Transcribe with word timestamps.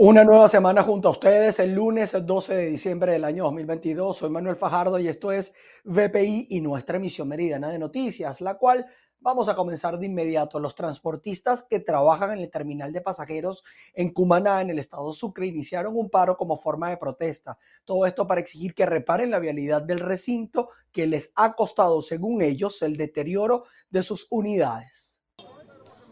Una 0.00 0.22
nueva 0.22 0.46
semana 0.46 0.84
junto 0.84 1.08
a 1.08 1.10
ustedes, 1.10 1.58
el 1.58 1.74
lunes 1.74 2.16
12 2.24 2.54
de 2.54 2.66
diciembre 2.66 3.10
del 3.10 3.24
año 3.24 3.42
2022. 3.42 4.16
Soy 4.16 4.30
Manuel 4.30 4.54
Fajardo 4.54 5.00
y 5.00 5.08
esto 5.08 5.32
es 5.32 5.52
VPI 5.82 6.46
y 6.50 6.60
nuestra 6.60 6.98
emisión 6.98 7.26
meridiana 7.26 7.68
de 7.68 7.80
noticias, 7.80 8.40
la 8.40 8.58
cual 8.58 8.86
vamos 9.18 9.48
a 9.48 9.56
comenzar 9.56 9.98
de 9.98 10.06
inmediato. 10.06 10.60
Los 10.60 10.76
transportistas 10.76 11.64
que 11.64 11.80
trabajan 11.80 12.30
en 12.30 12.38
el 12.38 12.48
terminal 12.48 12.92
de 12.92 13.00
pasajeros 13.00 13.64
en 13.92 14.12
Cumaná, 14.12 14.60
en 14.60 14.70
el 14.70 14.78
estado 14.78 15.10
Sucre, 15.10 15.48
iniciaron 15.48 15.96
un 15.96 16.10
paro 16.10 16.36
como 16.36 16.56
forma 16.56 16.90
de 16.90 16.96
protesta. 16.96 17.58
Todo 17.84 18.06
esto 18.06 18.24
para 18.28 18.40
exigir 18.40 18.76
que 18.76 18.86
reparen 18.86 19.32
la 19.32 19.40
vialidad 19.40 19.82
del 19.82 19.98
recinto 19.98 20.68
que 20.92 21.08
les 21.08 21.32
ha 21.34 21.56
costado, 21.56 22.02
según 22.02 22.40
ellos, 22.40 22.82
el 22.82 22.96
deterioro 22.96 23.64
de 23.90 24.04
sus 24.04 24.28
unidades. 24.30 25.07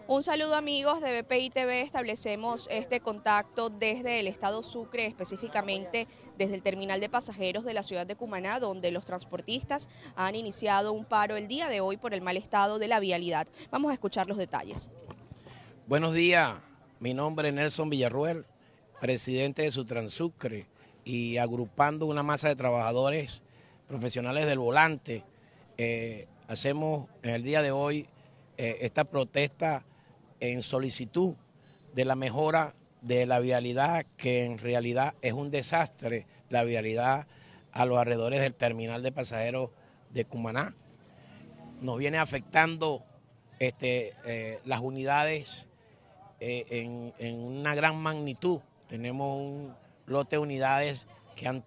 Un 0.09 0.23
saludo 0.23 0.55
amigos 0.55 1.01
de 1.01 1.21
BPI 1.21 1.51
TV, 1.51 1.81
establecemos 1.81 2.69
este 2.71 3.01
contacto 3.01 3.71
desde 3.71 4.21
el 4.21 4.29
estado 4.29 4.63
Sucre, 4.63 5.05
específicamente 5.05 6.07
desde 6.39 6.55
el 6.55 6.63
terminal 6.63 7.01
de 7.01 7.09
pasajeros 7.09 7.65
de 7.65 7.75
la 7.75 7.83
ciudad 7.83 8.07
de 8.07 8.15
Cumaná, 8.15 8.61
donde 8.61 8.93
los 8.93 9.05
transportistas 9.05 9.89
han 10.15 10.37
iniciado 10.37 10.93
un 10.93 11.05
paro 11.05 11.35
el 11.35 11.49
día 11.49 11.69
de 11.69 11.81
hoy 11.81 11.97
por 11.97 12.15
el 12.15 12.21
mal 12.21 12.37
estado 12.37 12.79
de 12.79 12.87
la 12.87 13.01
vialidad. 13.01 13.49
Vamos 13.73 13.91
a 13.91 13.95
escuchar 13.95 14.29
los 14.29 14.37
detalles. 14.37 14.93
Buenos 15.89 16.15
días, 16.15 16.57
mi 17.01 17.13
nombre 17.13 17.49
es 17.49 17.55
Nelson 17.55 17.91
Villarruel, 17.91 18.47
presidente 19.01 19.63
de 19.63 19.73
Sutransucre 19.73 20.69
y 21.05 21.39
agrupando 21.39 22.07
una 22.07 22.23
masa 22.23 22.47
de 22.47 22.55
trabajadores 22.55 23.43
profesionales 23.89 24.47
del 24.47 24.61
volante, 24.61 25.25
eh, 25.79 26.29
hacemos 26.47 27.09
en 27.25 27.35
el 27.35 27.43
día 27.43 27.61
de 27.61 27.73
hoy 27.73 28.07
eh, 28.57 28.79
esta 28.83 29.03
protesta 29.03 29.83
en 30.41 30.63
solicitud 30.63 31.35
de 31.95 32.05
la 32.05 32.17
mejora 32.17 32.75
de 33.03 33.27
la 33.27 33.39
vialidad, 33.39 34.05
que 34.17 34.45
en 34.45 34.59
realidad 34.59 35.15
es 35.23 35.33
un 35.33 35.51
desastre 35.51 36.27
la 36.51 36.65
vialidad 36.65 37.27
a 37.73 37.87
los 37.87 37.99
alrededores 37.99 38.41
del 38.41 38.55
terminal 38.55 39.03
de 39.03 39.13
pasajeros 39.13 39.71
de 40.11 40.25
Cumaná. 40.25 40.75
Nos 41.81 41.99
viene 41.99 42.19
afectando 42.19 43.05
este, 43.59 44.15
eh, 44.25 44.61
las 44.65 44.81
unidades 44.81 45.69
eh, 46.41 46.67
en, 46.71 47.15
en, 47.19 47.37
una 47.37 47.75
gran 47.75 47.97
magnitud. 47.97 48.61
Tenemos 48.89 49.37
un 49.37 49.75
lote 50.07 50.37
de 50.37 50.41
unidades 50.41 51.07
que 51.35 51.49
han 51.49 51.65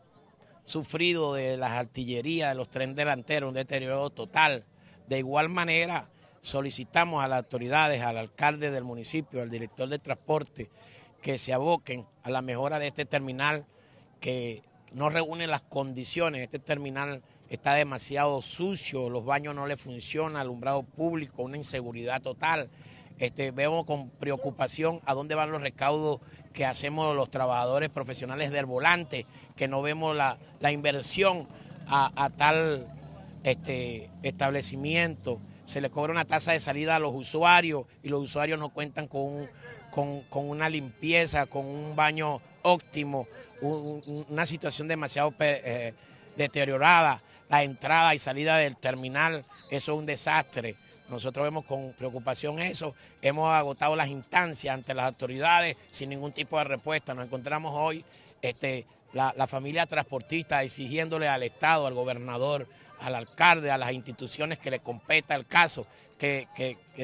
sufrido 0.64 1.34
de 1.34 1.58
las 1.58 1.72
artillerías, 1.72 2.50
de 2.50 2.56
los 2.56 2.70
trenes 2.70 2.96
delanteros, 2.96 3.50
un 3.50 3.56
deterioro 3.56 4.10
total. 4.10 4.66
De 5.08 5.20
igual 5.20 5.50
manera, 5.50 6.10
solicitamos 6.42 7.24
a 7.24 7.28
las 7.28 7.40
autoridades, 7.40 8.02
al 8.02 8.18
alcalde 8.18 8.72
del 8.72 8.84
municipio, 8.84 9.42
al 9.42 9.50
director 9.50 9.90
de 9.90 10.00
transporte, 10.00 10.70
que 11.22 11.38
se 11.38 11.54
aboquen 11.54 12.06
a 12.24 12.30
la 12.30 12.42
mejora 12.42 12.80
de 12.80 12.88
este 12.88 13.06
terminal 13.06 13.66
que 14.20 14.64
no 14.92 15.10
reúne 15.10 15.48
las 15.48 15.62
condiciones. 15.62 16.42
Este 16.42 16.60
terminal 16.60 17.22
está 17.50 17.74
demasiado 17.74 18.42
sucio, 18.42 19.10
los 19.10 19.26
baños 19.26 19.56
no 19.56 19.68
le 19.68 19.78
funcionan, 19.78 20.38
alumbrado 20.38 20.84
público, 20.84 21.44
una 21.44 21.58
inseguridad 21.58 22.22
total. 22.22 22.70
Este, 23.18 23.52
vemos 23.52 23.86
con 23.86 24.10
preocupación 24.10 25.02
a 25.06 25.14
dónde 25.14 25.36
van 25.36 25.52
los 25.52 25.62
recaudos 25.62 26.22
que 26.54 26.66
hacemos 26.66 27.14
los 27.16 27.30
trabajadores 27.30 27.90
profesionales 27.90 28.52
del 28.52 28.66
volante, 28.66 29.26
que 29.58 29.68
no 29.68 29.82
vemos 29.82 30.16
la, 30.16 30.38
inversión 30.72 31.48
a, 31.88 32.30
tal 32.38 32.88
este, 33.44 34.10
establecimiento 34.24 35.42
se 35.70 35.82
le 35.82 35.92
cobra 35.92 36.12
una 36.12 36.26
tasa 36.26 36.52
de 36.52 36.60
salida 36.60 36.96
a 36.96 37.00
los 37.00 37.14
usuarios 37.14 37.86
y 38.02 38.10
los 38.10 38.24
usuarios 38.24 38.60
no 38.60 38.70
cuentan 38.70 39.08
con, 39.08 39.48
con, 39.92 40.50
una 40.50 40.68
limpieza, 40.68 41.46
con 41.46 41.64
un 41.64 41.96
baño 41.96 42.42
óptimo, 42.64 43.28
una 43.62 44.48
situación 44.48 44.88
demasiado 44.88 45.32
eh, 45.40 45.94
deteriorada. 46.36 47.22
La 47.50 47.64
entrada 47.64 48.16
y 48.16 48.20
salida 48.20 48.58
del 48.58 48.78
terminal, 48.78 49.46
eso 49.70 49.94
es 49.94 50.00
un 50.00 50.08
desastre. 50.08 50.76
Nosotros 51.08 51.44
vemos 51.44 51.66
con 51.66 51.94
preocupación 51.94 52.60
eso. 52.60 52.96
Hemos 53.22 53.52
agotado 53.52 53.96
las 53.96 54.08
instancias 54.08 54.74
ante 54.74 54.96
las 54.96 55.06
autoridades 55.06 55.78
sin 55.92 56.10
ningún 56.10 56.32
tipo 56.32 56.58
de 56.58 56.64
respuesta. 56.64 57.14
Nos 57.14 57.26
encontramos 57.26 57.74
hoy 57.76 58.04
este, 58.42 58.88
la, 59.14 59.36
la 59.38 59.46
familia 59.46 59.86
transportista 59.86 60.64
exigiéndole 60.64 61.28
al 61.28 61.44
Estado, 61.44 61.86
al 61.86 61.94
gobernador, 61.94 62.68
al 63.00 63.16
alcalde, 63.16 63.72
a 63.72 63.78
las 63.78 63.92
instituciones 63.92 64.60
que 64.60 64.72
le 64.72 64.80
competa 64.80 65.36
el 65.36 65.46
caso, 65.46 65.88
que, 66.18 66.48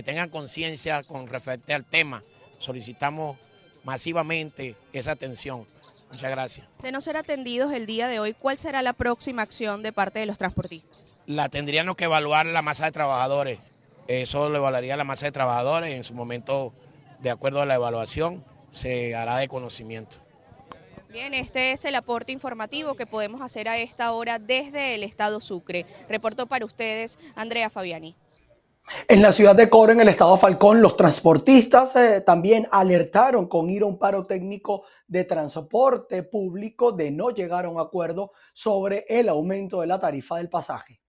tengan 0.06 0.30
conciencia 0.30 1.04
con 1.04 1.28
referente 1.28 1.74
al 1.74 1.86
tema. 1.86 2.24
Solicitamos 2.60 3.38
masivamente 3.84 4.76
esa 4.94 5.12
atención. 5.12 5.68
Muchas 6.12 6.30
gracias. 6.32 6.68
De 6.82 6.92
no 6.92 7.02
ser 7.02 7.18
atendidos 7.18 7.72
el 7.74 7.86
día 7.86 8.08
de 8.08 8.20
hoy, 8.20 8.34
¿cuál 8.34 8.58
será 8.58 8.82
la 8.82 8.94
próxima 8.94 9.42
acción 9.42 9.84
de 9.84 9.92
parte 9.92 10.20
de 10.20 10.26
los 10.26 10.38
transportistas? 10.38 10.98
La 11.26 11.50
tendríamos 11.50 11.96
que 11.96 12.06
evaluar 12.06 12.46
la 12.46 12.62
masa 12.62 12.86
de 12.86 12.92
trabajadores. 12.92 13.60
Eso 14.08 14.50
lo 14.50 14.58
evaluaría 14.58 14.96
la 14.96 15.04
masa 15.04 15.26
de 15.26 15.32
trabajadores. 15.32 15.96
En 15.96 16.04
su 16.04 16.14
momento, 16.14 16.74
de 17.20 17.32
acuerdo 17.32 17.62
a 17.62 17.66
la 17.66 17.76
evaluación, 17.76 18.46
se 18.72 19.16
hará 19.16 19.38
de 19.38 19.48
conocimiento. 19.48 20.25
Bien, 21.16 21.34
este 21.34 21.72
es 21.72 21.86
el 21.86 21.96
aporte 21.96 22.34
informativo 22.34 22.96
que 22.96 23.06
podemos 23.06 23.40
hacer 23.40 23.70
a 23.70 23.78
esta 23.78 24.12
hora 24.12 24.38
desde 24.38 24.96
el 24.96 25.04
estado 25.04 25.40
Sucre. 25.40 25.86
Reporto 26.10 26.46
para 26.46 26.66
ustedes, 26.66 27.18
Andrea 27.36 27.70
Fabiani. 27.70 28.18
En 29.08 29.22
la 29.22 29.32
ciudad 29.32 29.56
de 29.56 29.70
Coro, 29.70 29.94
en 29.94 30.02
el 30.02 30.10
estado 30.10 30.36
Falcón, 30.36 30.82
los 30.82 30.98
transportistas 30.98 31.96
eh, 31.96 32.20
también 32.20 32.68
alertaron 32.70 33.48
con 33.48 33.70
ir 33.70 33.84
a 33.84 33.86
un 33.86 33.98
paro 33.98 34.26
técnico 34.26 34.84
de 35.08 35.24
transporte 35.24 36.22
público 36.24 36.92
de 36.92 37.12
no 37.12 37.30
llegar 37.30 37.64
a 37.64 37.70
un 37.70 37.80
acuerdo 37.80 38.34
sobre 38.52 39.06
el 39.08 39.30
aumento 39.30 39.80
de 39.80 39.88
la 39.88 40.02
tarifa 40.02 40.36
del 40.36 40.50
pasaje. 40.50 41.00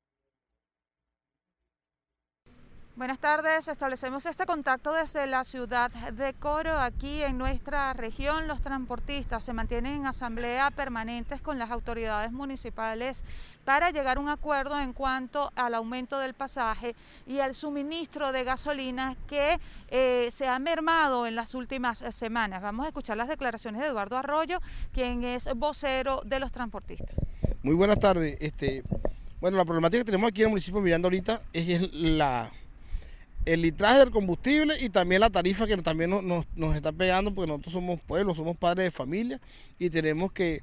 Buenas 2.96 3.18
tardes, 3.18 3.68
establecemos 3.68 4.24
este 4.24 4.46
contacto 4.46 4.94
desde 4.94 5.26
la 5.26 5.44
ciudad 5.44 5.90
de 5.90 6.32
Coro. 6.32 6.78
Aquí 6.78 7.22
en 7.22 7.36
nuestra 7.36 7.92
región 7.92 8.48
los 8.48 8.62
transportistas 8.62 9.44
se 9.44 9.52
mantienen 9.52 9.96
en 9.96 10.06
asamblea 10.06 10.70
permanentes 10.70 11.42
con 11.42 11.58
las 11.58 11.70
autoridades 11.70 12.32
municipales 12.32 13.22
para 13.66 13.90
llegar 13.90 14.16
a 14.16 14.20
un 14.20 14.30
acuerdo 14.30 14.80
en 14.80 14.94
cuanto 14.94 15.52
al 15.56 15.74
aumento 15.74 16.18
del 16.18 16.32
pasaje 16.32 16.96
y 17.26 17.40
al 17.40 17.54
suministro 17.54 18.32
de 18.32 18.44
gasolina 18.44 19.14
que 19.28 19.60
eh, 19.88 20.28
se 20.30 20.48
ha 20.48 20.58
mermado 20.58 21.26
en 21.26 21.36
las 21.36 21.54
últimas 21.54 21.98
semanas. 21.98 22.62
Vamos 22.62 22.86
a 22.86 22.88
escuchar 22.88 23.18
las 23.18 23.28
declaraciones 23.28 23.82
de 23.82 23.88
Eduardo 23.88 24.16
Arroyo, 24.16 24.62
quien 24.94 25.22
es 25.22 25.50
vocero 25.54 26.22
de 26.24 26.40
los 26.40 26.50
transportistas. 26.50 27.14
Muy 27.62 27.74
buenas 27.74 27.98
tardes. 27.98 28.38
Este, 28.40 28.82
bueno, 29.38 29.58
la 29.58 29.66
problemática 29.66 30.00
que 30.00 30.06
tenemos 30.06 30.28
aquí 30.28 30.40
en 30.40 30.46
el 30.46 30.52
municipio 30.52 30.80
Miranda 30.80 31.08
ahorita 31.08 31.42
es 31.52 31.92
la 31.92 32.50
el 33.46 33.62
litraje 33.62 34.00
del 34.00 34.10
combustible 34.10 34.74
y 34.80 34.88
también 34.88 35.20
la 35.20 35.30
tarifa 35.30 35.66
que 35.66 35.76
también 35.76 36.10
nos, 36.10 36.76
está 36.76 36.92
pegando 36.92 37.32
porque 37.32 37.48
nosotros 37.48 37.72
somos 37.72 38.00
pueblo, 38.00 38.34
somos 38.34 38.56
padres 38.56 38.86
de 38.86 38.90
familia 38.90 39.40
y 39.78 39.88
tenemos 39.88 40.32
que 40.32 40.62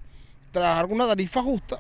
trabajar 0.51 0.85
con 0.85 0.95
una 0.95 1.07
tarifa 1.07 1.41
justa 1.41 1.79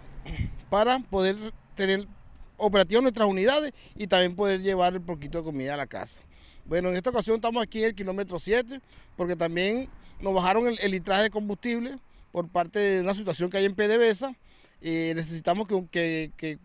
para 0.69 0.99
poder 0.99 1.35
tener 1.75 2.07
operativas 2.55 3.03
nuestras 3.03 3.27
unidades 3.27 3.73
y 3.95 4.07
también 4.07 4.33
poder 4.33 4.61
llevar 4.61 4.93
el 4.93 5.01
poquito 5.01 5.39
de 5.39 5.43
comida 5.43 5.73
a 5.73 5.77
la 5.77 5.87
casa. 5.87 6.23
Bueno, 6.65 6.89
en 6.89 6.95
esta 6.95 7.09
ocasión 7.09 7.35
estamos 7.35 7.61
aquí 7.61 7.79
en 7.79 7.85
el 7.89 7.95
kilómetro 7.95 8.39
7 8.39 8.79
porque 9.17 9.35
también 9.35 9.89
nos 10.21 10.33
bajaron 10.33 10.73
el, 10.81 10.91
litraje 10.91 11.23
de 11.23 11.29
combustible 11.29 11.97
por 12.31 12.47
parte 12.47 12.79
de 12.79 13.01
una 13.01 13.13
situación 13.13 13.49
que 13.49 13.57
hay 13.57 13.65
en 13.65 13.75
PDVSA. 13.75 14.33
y 14.81 15.13
necesitamos 15.13 15.67
que, 15.67 16.31
que 16.37 16.59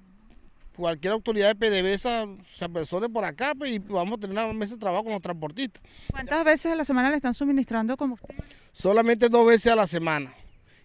cualquier 0.78 1.12
autoridad 1.12 1.54
de 1.54 1.56
PDVSA 1.56 2.26
se 2.48 2.64
apresore 2.64 3.08
por 3.08 3.24
acá 3.24 3.52
pues, 3.58 3.72
y 3.72 3.78
vamos 3.78 4.18
a 4.18 4.20
tener 4.20 4.44
una 4.44 4.52
mesa 4.52 4.74
de 4.74 4.80
trabajo 4.80 5.04
con 5.04 5.12
los 5.12 5.20
transportistas. 5.20 5.82
¿Cuántas 6.10 6.44
veces 6.44 6.72
a 6.72 6.76
la 6.76 6.84
semana 6.84 7.10
le 7.10 7.16
están 7.16 7.34
suministrando 7.34 7.96
combustible? 7.96 8.44
Solamente 8.72 9.28
dos 9.28 9.46
veces 9.46 9.72
a 9.72 9.76
la 9.76 9.86
semana. 9.86 10.32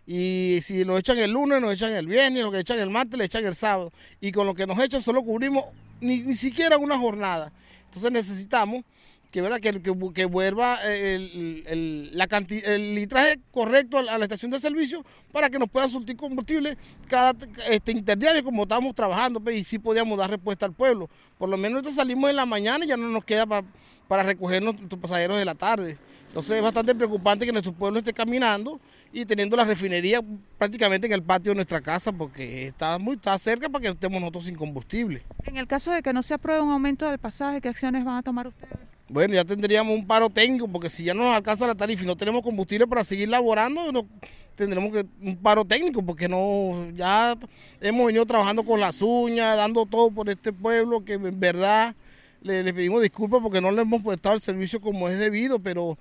Y 0.06 0.60
si 0.64 0.84
nos 0.84 1.00
echan 1.00 1.20
el 1.20 1.32
lunes, 1.32 1.62
nos 1.62 1.74
echan 1.74 1.94
el 1.94 2.08
viernes, 2.08 2.44
lo 2.44 2.52
que 2.52 2.60
echan 2.60 2.80
el 2.80 2.90
martes, 2.90 3.18
le 3.18 3.26
echan 3.26 3.46
el 3.46 3.56
sábado. 3.56 3.94
Y 4.20 4.32
con 4.32 4.48
lo 4.48 4.56
que 4.56 4.66
nos 4.66 4.80
echan 4.80 5.02
solo 5.02 5.24
cubrimos 5.24 5.66
ni, 6.02 6.18
ni 6.20 6.34
siquiera 6.34 6.78
una 6.78 6.98
jornada. 6.98 7.54
Entonces 7.86 8.12
necesitamos 8.12 8.84
que, 9.34 9.42
¿verdad? 9.42 9.60
que, 9.60 9.82
que, 9.82 10.26
vuelva 10.26 10.78
el, 10.86 11.64
el, 11.66 12.16
la 12.16 12.28
el 12.68 12.94
litraje 12.94 13.40
correcto 13.52 13.98
a 13.98 14.04
la 14.04 14.26
estación 14.26 14.52
de 14.52 14.60
servicio 14.60 15.04
para 15.32 15.50
que 15.50 15.58
nos 15.58 15.70
pueda 15.70 15.90
surtir 15.90 16.16
combustible 16.16 16.78
cada 17.08 17.34
este, 17.68 17.94
interdiario 17.94 18.44
como 18.44 18.62
estamos 18.62 18.94
trabajando 18.94 19.40
pues, 19.40 19.56
y 19.56 19.64
sí 19.64 19.80
podíamos 19.80 20.20
dar 20.20 20.30
respuesta 20.30 20.68
al 20.68 20.74
pueblo. 20.74 21.10
Por 21.40 21.50
lo 21.50 21.58
menos 21.58 21.82
salimos 21.96 22.30
en 22.30 22.36
la 22.36 22.46
mañana 22.46 22.86
y 22.86 22.90
ya 22.90 22.96
no 22.96 23.08
nos 23.08 23.26
queda 23.26 23.48
para, 23.48 23.66
para 24.08 24.22
recoger 24.22 24.62
nuestros 24.62 25.02
pasajeros 25.02 25.36
de 25.36 25.46
la 25.46 25.56
tarde. 25.56 25.98
Entonces 26.28 26.58
es 26.58 26.62
bastante 26.62 26.94
preocupante 26.94 27.44
que 27.44 27.52
nuestro 27.52 27.74
pueblo 27.74 27.98
esté 27.98 28.14
caminando 28.14 28.80
y 29.12 29.26
teniendo 29.26 29.58
la 29.58 29.66
refinería 29.66 30.22
prácticamente 30.60 31.08
en 31.08 31.14
el 31.14 31.24
patio 31.24 31.54
de 31.54 31.56
nuestra 31.56 31.82
casa 31.82 32.12
porque 32.12 32.68
está 32.68 33.00
muy 33.00 33.16
está 33.16 33.36
cerca 33.40 33.68
para 33.68 33.82
que 33.82 33.88
estemos 33.88 34.20
nosotros 34.20 34.44
sin 34.46 34.56
combustible. 34.56 35.24
En 35.44 35.58
el 35.58 35.66
caso 35.66 35.90
de 35.92 36.04
que 36.04 36.14
no 36.14 36.22
se 36.22 36.36
apruebe 36.36 36.62
un 36.62 36.70
aumento 36.70 37.10
del 37.10 37.18
pasaje, 37.18 37.62
¿qué 37.62 37.70
acciones 37.70 38.06
van 38.06 38.18
a 38.18 38.22
tomar 38.22 38.46
ustedes? 38.46 38.94
Bueno, 39.10 39.34
ya 39.34 39.44
tendríamos 39.44 39.96
un 39.96 40.08
paro 40.08 40.30
técnico, 40.30 40.68
porque 40.68 40.90
si 40.90 41.04
ya 41.04 41.14
no 41.14 41.24
nos 41.24 41.36
alcanza 41.36 41.68
la 41.68 41.76
tarifa 41.76 42.04
y 42.04 42.08
no 42.08 42.16
tenemos 42.16 42.42
combustible 42.42 42.88
para 42.88 43.04
seguir 43.04 43.30
laborando, 43.30 44.08
tendremos 44.56 44.92
que 44.92 45.06
un 45.22 45.38
paro 45.38 45.66
técnico, 45.66 46.04
porque 46.04 46.30
no, 46.30 46.90
ya 46.96 47.36
hemos 47.82 48.08
venido 48.08 48.26
trabajando 48.26 48.64
con 48.64 48.80
las 48.80 49.02
uñas, 49.02 49.58
dando 49.58 49.86
todo 49.86 50.10
por 50.12 50.30
este 50.30 50.54
pueblo, 50.54 51.04
que 51.04 51.14
en 51.14 51.40
verdad 51.40 51.96
le, 52.42 52.74
pedimos 52.74 53.02
disculpas 53.02 53.42
porque 53.42 53.62
no 53.62 53.72
le 53.72 53.82
hemos 53.82 54.02
prestado 54.02 54.36
el 54.36 54.42
servicio 54.42 54.80
como 54.80 55.10
es 55.10 55.20
debido, 55.20 55.60
pero 55.60 55.98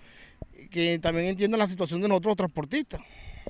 que 0.70 0.98
también 0.98 1.26
entiendan 1.26 1.58
la 1.58 1.68
situación 1.68 2.00
de 2.00 2.08
nosotros 2.08 2.36
transportistas. 2.36 3.00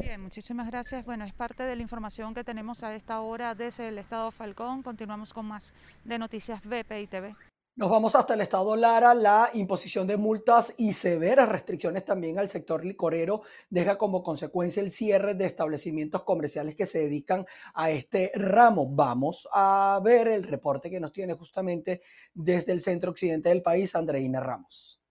Bien, 0.00 0.20
muchísimas 0.20 0.66
gracias. 0.68 1.04
Bueno, 1.04 1.24
es 1.24 1.34
parte 1.34 1.62
de 1.62 1.76
la 1.76 1.82
información 1.82 2.34
que 2.34 2.44
tenemos 2.44 2.82
a 2.82 2.94
esta 2.94 3.20
hora 3.20 3.54
desde 3.54 3.88
el 3.88 3.98
estado 3.98 4.30
Falcón. 4.30 4.82
Continuamos 4.82 5.32
con 5.34 5.46
más 5.46 5.74
de 6.04 6.18
Noticias 6.18 6.62
BPI 6.62 7.06
TV. 7.08 7.51
Nos 7.74 7.88
vamos 7.88 8.14
hasta 8.14 8.34
el 8.34 8.42
estado 8.42 8.76
Lara. 8.76 9.14
La 9.14 9.48
imposición 9.54 10.06
de 10.06 10.18
multas 10.18 10.74
y 10.76 10.92
severas 10.92 11.48
restricciones 11.48 12.04
también 12.04 12.38
al 12.38 12.50
sector 12.50 12.84
licorero 12.84 13.44
deja 13.70 13.96
como 13.96 14.22
consecuencia 14.22 14.82
el 14.82 14.90
cierre 14.90 15.34
de 15.34 15.46
establecimientos 15.46 16.22
comerciales 16.22 16.76
que 16.76 16.84
se 16.84 16.98
dedican 16.98 17.46
a 17.72 17.90
este 17.90 18.30
ramo. 18.34 18.86
Vamos 18.90 19.48
a 19.54 19.98
ver 20.04 20.28
el 20.28 20.42
reporte 20.42 20.90
que 20.90 21.00
nos 21.00 21.12
tiene 21.12 21.32
justamente 21.32 22.02
desde 22.34 22.72
el 22.72 22.80
centro 22.80 23.10
occidente 23.10 23.48
del 23.48 23.62
país, 23.62 23.96
Andreina 23.96 24.40
Ramos. 24.40 25.01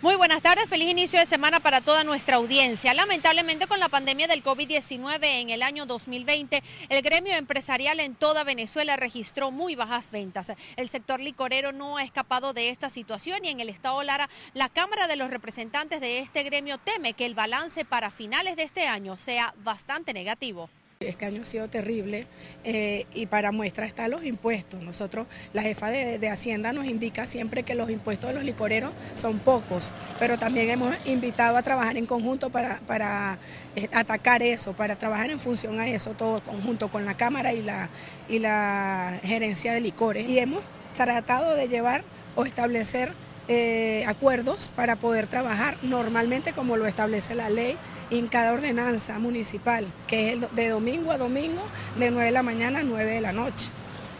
Muy 0.00 0.14
buenas 0.14 0.42
tardes, 0.42 0.68
feliz 0.68 0.88
inicio 0.88 1.18
de 1.18 1.26
semana 1.26 1.58
para 1.58 1.80
toda 1.80 2.04
nuestra 2.04 2.36
audiencia. 2.36 2.94
Lamentablemente 2.94 3.66
con 3.66 3.80
la 3.80 3.88
pandemia 3.88 4.28
del 4.28 4.44
COVID-19 4.44 5.18
en 5.24 5.50
el 5.50 5.60
año 5.60 5.86
2020, 5.86 6.62
el 6.88 7.02
gremio 7.02 7.34
empresarial 7.34 7.98
en 7.98 8.14
toda 8.14 8.44
Venezuela 8.44 8.94
registró 8.94 9.50
muy 9.50 9.74
bajas 9.74 10.12
ventas. 10.12 10.52
El 10.76 10.88
sector 10.88 11.18
licorero 11.18 11.72
no 11.72 11.96
ha 11.96 12.04
escapado 12.04 12.52
de 12.52 12.68
esta 12.68 12.90
situación 12.90 13.44
y 13.44 13.48
en 13.48 13.58
el 13.58 13.70
estado 13.70 14.00
Lara, 14.04 14.30
la 14.54 14.68
Cámara 14.68 15.08
de 15.08 15.16
los 15.16 15.30
Representantes 15.30 16.00
de 16.00 16.20
este 16.20 16.44
gremio 16.44 16.78
teme 16.78 17.14
que 17.14 17.26
el 17.26 17.34
balance 17.34 17.84
para 17.84 18.12
finales 18.12 18.54
de 18.54 18.62
este 18.62 18.86
año 18.86 19.18
sea 19.18 19.52
bastante 19.64 20.12
negativo. 20.12 20.70
Este 21.00 21.26
año 21.26 21.42
ha 21.42 21.46
sido 21.46 21.68
terrible 21.68 22.26
eh, 22.64 23.06
y 23.14 23.26
para 23.26 23.52
muestra 23.52 23.86
están 23.86 24.10
los 24.10 24.24
impuestos. 24.24 24.82
Nosotros, 24.82 25.28
la 25.52 25.62
jefa 25.62 25.90
de, 25.90 26.28
Hacienda 26.28 26.72
nos 26.72 26.86
indica 26.86 27.24
siempre 27.28 27.62
que 27.62 27.76
los 27.76 27.88
impuestos 27.88 28.30
de 28.30 28.34
los 28.34 28.42
licoreros 28.42 28.90
son 29.14 29.38
pocos, 29.38 29.92
pero 30.18 30.40
también 30.40 30.70
hemos 30.70 30.96
invitado 31.04 31.56
a 31.56 31.62
trabajar 31.62 31.96
en 31.98 32.04
conjunto 32.04 32.50
para, 32.50 32.80
para 32.80 33.38
eh, 33.76 33.88
atacar 33.92 34.42
eso, 34.42 34.72
para 34.72 34.98
trabajar 34.98 35.30
en 35.30 35.38
función 35.38 35.78
a 35.78 35.86
eso, 35.86 36.14
todo 36.14 36.42
conjunto 36.42 36.90
con 36.90 37.04
la 37.04 37.16
Cámara 37.16 37.52
y 37.52 37.62
la, 37.62 37.90
y 38.28 38.40
la 38.40 39.20
gerencia 39.22 39.72
de 39.74 39.80
licores. 39.80 40.28
Y 40.28 40.40
hemos 40.40 40.64
tratado 40.96 41.54
de 41.54 41.68
llevar 41.68 42.02
o 42.34 42.44
establecer 42.44 43.12
eh, 43.46 44.04
acuerdos 44.08 44.68
para 44.74 44.96
poder 44.96 45.28
trabajar 45.28 45.78
normalmente 45.82 46.52
como 46.52 46.76
lo 46.76 46.88
establece 46.88 47.36
la 47.36 47.50
ley 47.50 47.76
en 48.10 48.28
cada 48.28 48.52
ordenanza 48.52 49.18
municipal, 49.18 49.86
que 50.06 50.32
es 50.32 50.54
de 50.54 50.68
domingo 50.68 51.12
a 51.12 51.18
domingo, 51.18 51.62
de 51.98 52.10
9 52.10 52.26
de 52.26 52.32
la 52.32 52.42
mañana 52.42 52.80
a 52.80 52.82
9 52.82 53.04
de 53.10 53.20
la 53.20 53.32
noche. 53.32 53.70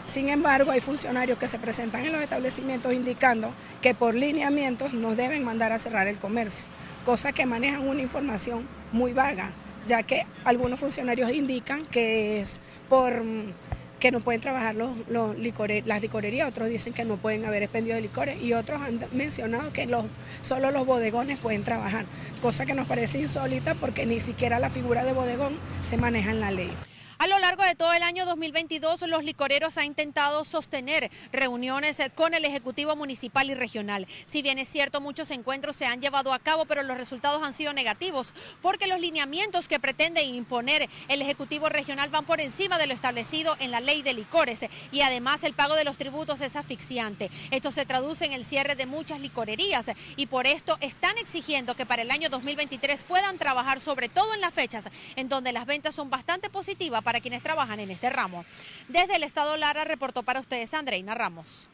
Sin 0.05 0.29
embargo, 0.29 0.71
hay 0.71 0.81
funcionarios 0.81 1.37
que 1.37 1.47
se 1.47 1.59
presentan 1.59 2.03
en 2.03 2.11
los 2.11 2.21
establecimientos 2.21 2.93
indicando 2.93 3.53
que 3.81 3.93
por 3.93 4.15
lineamientos 4.15 4.93
nos 4.93 5.15
deben 5.15 5.43
mandar 5.43 5.71
a 5.71 5.77
cerrar 5.77 6.07
el 6.07 6.17
comercio, 6.17 6.65
cosa 7.05 7.31
que 7.31 7.45
manejan 7.45 7.87
una 7.87 8.01
información 8.01 8.67
muy 8.91 9.13
vaga, 9.13 9.51
ya 9.87 10.01
que 10.03 10.25
algunos 10.45 10.79
funcionarios 10.79 11.31
indican 11.31 11.85
que 11.85 12.41
es 12.41 12.59
por 12.89 13.23
que 13.99 14.11
no 14.11 14.21
pueden 14.21 14.41
trabajar 14.41 14.75
los, 14.75 14.91
las 15.85 16.01
licorerías, 16.01 16.47
otros 16.47 16.69
dicen 16.69 16.93
que 16.93 17.05
no 17.05 17.17
pueden 17.17 17.45
haber 17.45 17.63
expendido 17.63 17.95
de 17.95 18.01
licores 18.01 18.41
y 18.41 18.53
otros 18.53 18.81
han 18.81 18.99
mencionado 19.11 19.71
que 19.73 19.87
solo 20.41 20.71
los 20.71 20.85
bodegones 20.85 21.37
pueden 21.39 21.63
trabajar, 21.63 22.05
cosa 22.41 22.65
que 22.65 22.73
nos 22.73 22.87
parece 22.87 23.19
insólita 23.19 23.75
porque 23.75 24.05
ni 24.05 24.19
siquiera 24.19 24.59
la 24.59 24.69
figura 24.69 25.03
de 25.03 25.13
bodegón 25.13 25.53
se 25.81 25.97
maneja 25.97 26.31
en 26.31 26.39
la 26.39 26.51
ley. 26.51 26.71
A 27.21 27.27
lo 27.27 27.37
largo 27.37 27.63
de 27.63 27.75
todo 27.75 27.91
el 27.91 28.01
año 28.01 28.25
2022, 28.25 29.01
los 29.01 29.25
licoreros 29.25 29.77
han 29.77 29.83
intentado 29.83 30.45
sostener 30.45 31.11
reuniones 31.33 31.99
eh, 31.99 32.09
con 32.15 32.33
el 32.33 32.45
Ejecutivo 32.45 32.95
Municipal 32.95 33.49
y 33.49 33.55
Regional. 33.55 34.07
Si 34.25 34.41
bien 34.41 34.57
es 34.57 34.69
cierto, 34.69 35.01
muchos 35.01 35.29
encuentros 35.31 35.75
se 35.75 35.85
han 35.85 35.99
llevado 35.99 36.31
a 36.31 36.39
cabo, 36.39 36.63
pero 36.63 36.81
los 36.81 36.97
resultados 36.97 37.43
han 37.43 37.51
sido 37.51 37.73
negativos, 37.73 38.33
porque 38.61 38.87
los 38.87 39.01
lineamientos 39.01 39.67
que 39.67 39.81
pretende 39.81 40.23
imponer 40.23 40.89
el 41.09 41.21
Ejecutivo 41.21 41.67
Regional 41.67 42.07
van 42.09 42.23
por 42.23 42.39
encima 42.39 42.77
de 42.77 42.87
lo 42.87 42.93
establecido 42.93 43.57
en 43.59 43.71
la 43.71 43.81
ley 43.81 44.01
de 44.01 44.13
licores 44.13 44.65
y 44.93 45.01
además 45.01 45.43
el 45.43 45.53
pago 45.53 45.75
de 45.75 45.83
los 45.83 45.97
tributos 45.97 46.39
es 46.39 46.55
asfixiante. 46.55 47.29
Esto 47.51 47.71
se 47.71 47.85
traduce 47.85 48.23
en 48.23 48.31
el 48.31 48.45
cierre 48.45 48.75
de 48.75 48.85
muchas 48.85 49.19
licorerías 49.19 49.91
y 50.15 50.27
por 50.27 50.47
esto 50.47 50.77
están 50.79 51.17
exigiendo 51.17 51.75
que 51.75 51.85
para 51.85 52.01
el 52.01 52.11
año 52.11 52.29
2023 52.29 53.03
puedan 53.03 53.37
trabajar 53.37 53.81
sobre 53.81 54.07
todo 54.07 54.33
en 54.33 54.39
las 54.39 54.53
fechas 54.53 54.87
en 55.17 55.27
donde 55.27 55.51
las 55.51 55.65
ventas 55.65 55.95
son 55.95 56.09
bastante 56.09 56.49
positivas 56.49 57.03
para 57.08 57.08
quienes 57.19 57.41
trabajan 57.41 57.79
en 57.79 57.89
este 57.89 58.11
ramo. 58.11 58.45
Desde 58.87 59.15
el 59.15 59.23
Estado 59.23 59.57
Lara 59.57 59.85
reportó 59.85 60.21
para 60.21 60.39
ustedes 60.39 60.73
Andreina 60.75 61.15
Ramos. 61.15 61.67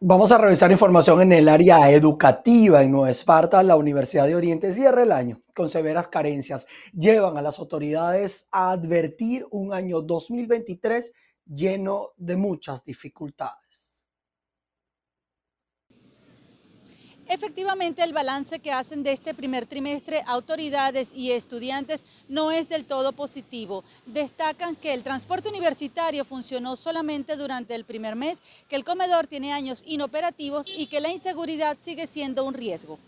Vamos 0.00 0.30
a 0.30 0.36
revisar 0.36 0.70
información 0.70 1.22
en 1.22 1.32
el 1.32 1.48
área 1.48 1.90
educativa. 1.90 2.82
En 2.82 2.90
Nueva 2.90 3.10
Esparta, 3.10 3.62
la 3.62 3.76
Universidad 3.76 4.26
de 4.26 4.34
Oriente 4.34 4.74
cierra 4.74 5.02
el 5.02 5.10
año 5.10 5.40
con 5.54 5.70
severas 5.70 6.08
carencias. 6.08 6.66
Llevan 6.92 7.38
a 7.38 7.42
las 7.42 7.58
autoridades 7.58 8.46
a 8.50 8.72
advertir 8.72 9.46
un 9.50 9.72
año 9.72 10.02
2023 10.02 11.12
lleno 11.46 12.10
de 12.18 12.36
muchas 12.36 12.84
dificultades. 12.84 13.65
Efectivamente, 17.28 18.04
el 18.04 18.12
balance 18.12 18.60
que 18.60 18.70
hacen 18.70 19.02
de 19.02 19.12
este 19.12 19.34
primer 19.34 19.66
trimestre 19.66 20.22
autoridades 20.26 21.12
y 21.12 21.32
estudiantes 21.32 22.04
no 22.28 22.52
es 22.52 22.68
del 22.68 22.84
todo 22.84 23.12
positivo. 23.12 23.82
Destacan 24.06 24.76
que 24.76 24.94
el 24.94 25.02
transporte 25.02 25.48
universitario 25.48 26.24
funcionó 26.24 26.76
solamente 26.76 27.36
durante 27.36 27.74
el 27.74 27.84
primer 27.84 28.14
mes, 28.14 28.42
que 28.68 28.76
el 28.76 28.84
comedor 28.84 29.26
tiene 29.26 29.52
años 29.52 29.82
inoperativos 29.86 30.68
y 30.68 30.86
que 30.86 31.00
la 31.00 31.10
inseguridad 31.10 31.78
sigue 31.80 32.06
siendo 32.06 32.44
un 32.44 32.54
riesgo. 32.54 32.98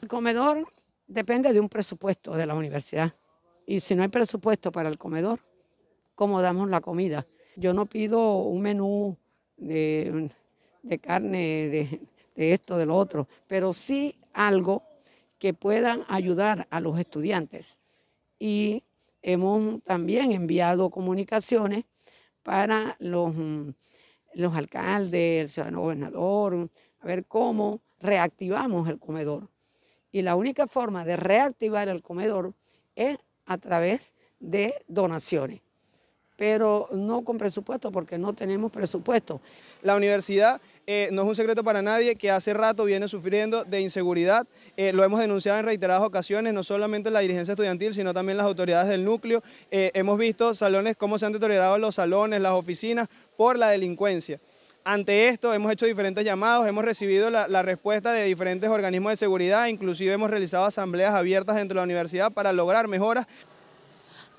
El 0.00 0.08
comedor 0.08 0.66
depende 1.06 1.52
de 1.52 1.60
un 1.60 1.68
presupuesto 1.68 2.32
de 2.32 2.46
la 2.46 2.54
universidad 2.54 3.14
y 3.66 3.80
si 3.80 3.94
no 3.94 4.02
hay 4.02 4.08
presupuesto 4.08 4.72
para 4.72 4.88
el 4.88 4.98
comedor, 4.98 5.40
¿cómo 6.14 6.42
damos 6.42 6.68
la 6.68 6.80
comida? 6.80 7.26
Yo 7.56 7.72
no 7.74 7.86
pido 7.86 8.38
un 8.38 8.62
menú 8.62 9.16
de, 9.56 10.30
carne, 11.00 11.68
de, 11.68 12.00
de 12.34 12.54
esto, 12.54 12.78
de 12.78 12.86
lo 12.86 12.96
otro, 12.96 13.28
pero 13.46 13.72
sí 13.72 14.16
algo 14.32 14.82
que 15.38 15.54
puedan 15.54 16.04
ayudar 16.08 16.66
a 16.70 16.80
los 16.80 16.98
estudiantes. 16.98 17.78
Y 18.38 18.82
hemos 19.22 19.82
también 19.82 20.32
enviado 20.32 20.90
comunicaciones 20.90 21.84
para 22.42 22.96
los, 22.98 23.34
mm, 23.34 23.70
los 24.34 24.54
alcaldes, 24.54 25.42
el 25.42 25.48
ciudadano 25.48 25.80
gobernador, 25.82 26.68
a 27.00 27.06
ver 27.06 27.24
cómo 27.26 27.80
reactivamos 28.00 28.88
el 28.88 28.98
comedor. 28.98 29.48
Y 30.10 30.22
la 30.22 30.36
única 30.36 30.66
forma 30.66 31.04
de 31.04 31.16
reactivar 31.16 31.88
el 31.88 32.02
comedor 32.02 32.54
es 32.94 33.18
a 33.46 33.58
través 33.58 34.12
de 34.40 34.74
donaciones 34.88 35.60
pero 36.42 36.88
no 36.90 37.22
con 37.22 37.38
presupuesto 37.38 37.92
porque 37.92 38.18
no 38.18 38.32
tenemos 38.32 38.72
presupuesto. 38.72 39.40
La 39.82 39.94
universidad 39.94 40.60
eh, 40.86 41.08
no 41.12 41.22
es 41.22 41.28
un 41.28 41.36
secreto 41.36 41.62
para 41.62 41.80
nadie 41.80 42.16
que 42.16 42.30
hace 42.30 42.54
rato 42.54 42.84
viene 42.84 43.06
sufriendo 43.06 43.64
de 43.64 43.80
inseguridad. 43.80 44.46
Eh, 44.76 44.92
lo 44.92 45.04
hemos 45.04 45.20
denunciado 45.20 45.58
en 45.58 45.64
reiteradas 45.64 46.02
ocasiones, 46.02 46.52
no 46.52 46.64
solamente 46.64 47.10
la 47.10 47.20
dirigencia 47.20 47.52
estudiantil, 47.52 47.94
sino 47.94 48.12
también 48.12 48.36
las 48.36 48.46
autoridades 48.46 48.88
del 48.88 49.04
núcleo. 49.04 49.42
Eh, 49.70 49.92
hemos 49.94 50.18
visto 50.18 50.54
salones, 50.54 50.96
cómo 50.96 51.18
se 51.18 51.26
han 51.26 51.32
deteriorado 51.32 51.78
los 51.78 51.94
salones, 51.94 52.40
las 52.40 52.52
oficinas, 52.52 53.08
por 53.36 53.58
la 53.58 53.68
delincuencia. 53.68 54.40
Ante 54.84 55.28
esto 55.28 55.54
hemos 55.54 55.70
hecho 55.70 55.86
diferentes 55.86 56.24
llamados, 56.24 56.66
hemos 56.66 56.84
recibido 56.84 57.30
la, 57.30 57.46
la, 57.46 57.62
respuesta 57.62 58.12
de 58.12 58.24
diferentes 58.24 58.68
organismos 58.68 59.12
de 59.12 59.16
seguridad, 59.16 59.66
inclusive 59.68 60.12
hemos 60.12 60.28
realizado 60.28 60.64
asambleas 60.64 61.14
abiertas 61.14 61.54
dentro 61.54 61.76
de 61.76 61.80
la 61.80 61.84
universidad 61.84 62.32
para 62.32 62.52
lograr 62.52 62.88
mejoras. 62.88 63.28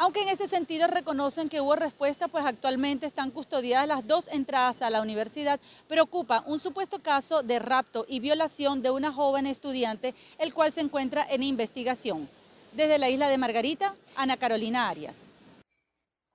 Aunque 0.03 0.21
en 0.21 0.27
este 0.27 0.49
sentido 0.49 0.87
reconocen 0.87 1.47
que 1.47 1.61
hubo 1.61 1.77
respuesta, 1.77 2.27
pues 2.27 2.45
actualmente 2.45 3.05
están 3.05 3.31
custodiadas 3.31 3.87
las 3.87 4.05
dos 4.05 4.27
entradas 4.27 4.81
a 4.81 4.89
la 4.89 5.01
universidad. 5.01 5.61
Preocupa 5.87 6.43
un 6.45 6.59
supuesto 6.59 6.99
caso 6.99 7.41
de 7.41 7.57
rapto 7.57 8.03
y 8.09 8.19
violación 8.19 8.81
de 8.81 8.91
una 8.91 9.13
joven 9.13 9.47
estudiante, 9.47 10.13
el 10.39 10.53
cual 10.53 10.73
se 10.73 10.81
encuentra 10.81 11.25
en 11.29 11.41
investigación. 11.41 12.27
Desde 12.73 12.97
la 12.97 13.07
isla 13.07 13.29
de 13.29 13.37
Margarita, 13.37 13.95
Ana 14.17 14.35
Carolina 14.35 14.89
Arias. 14.89 15.25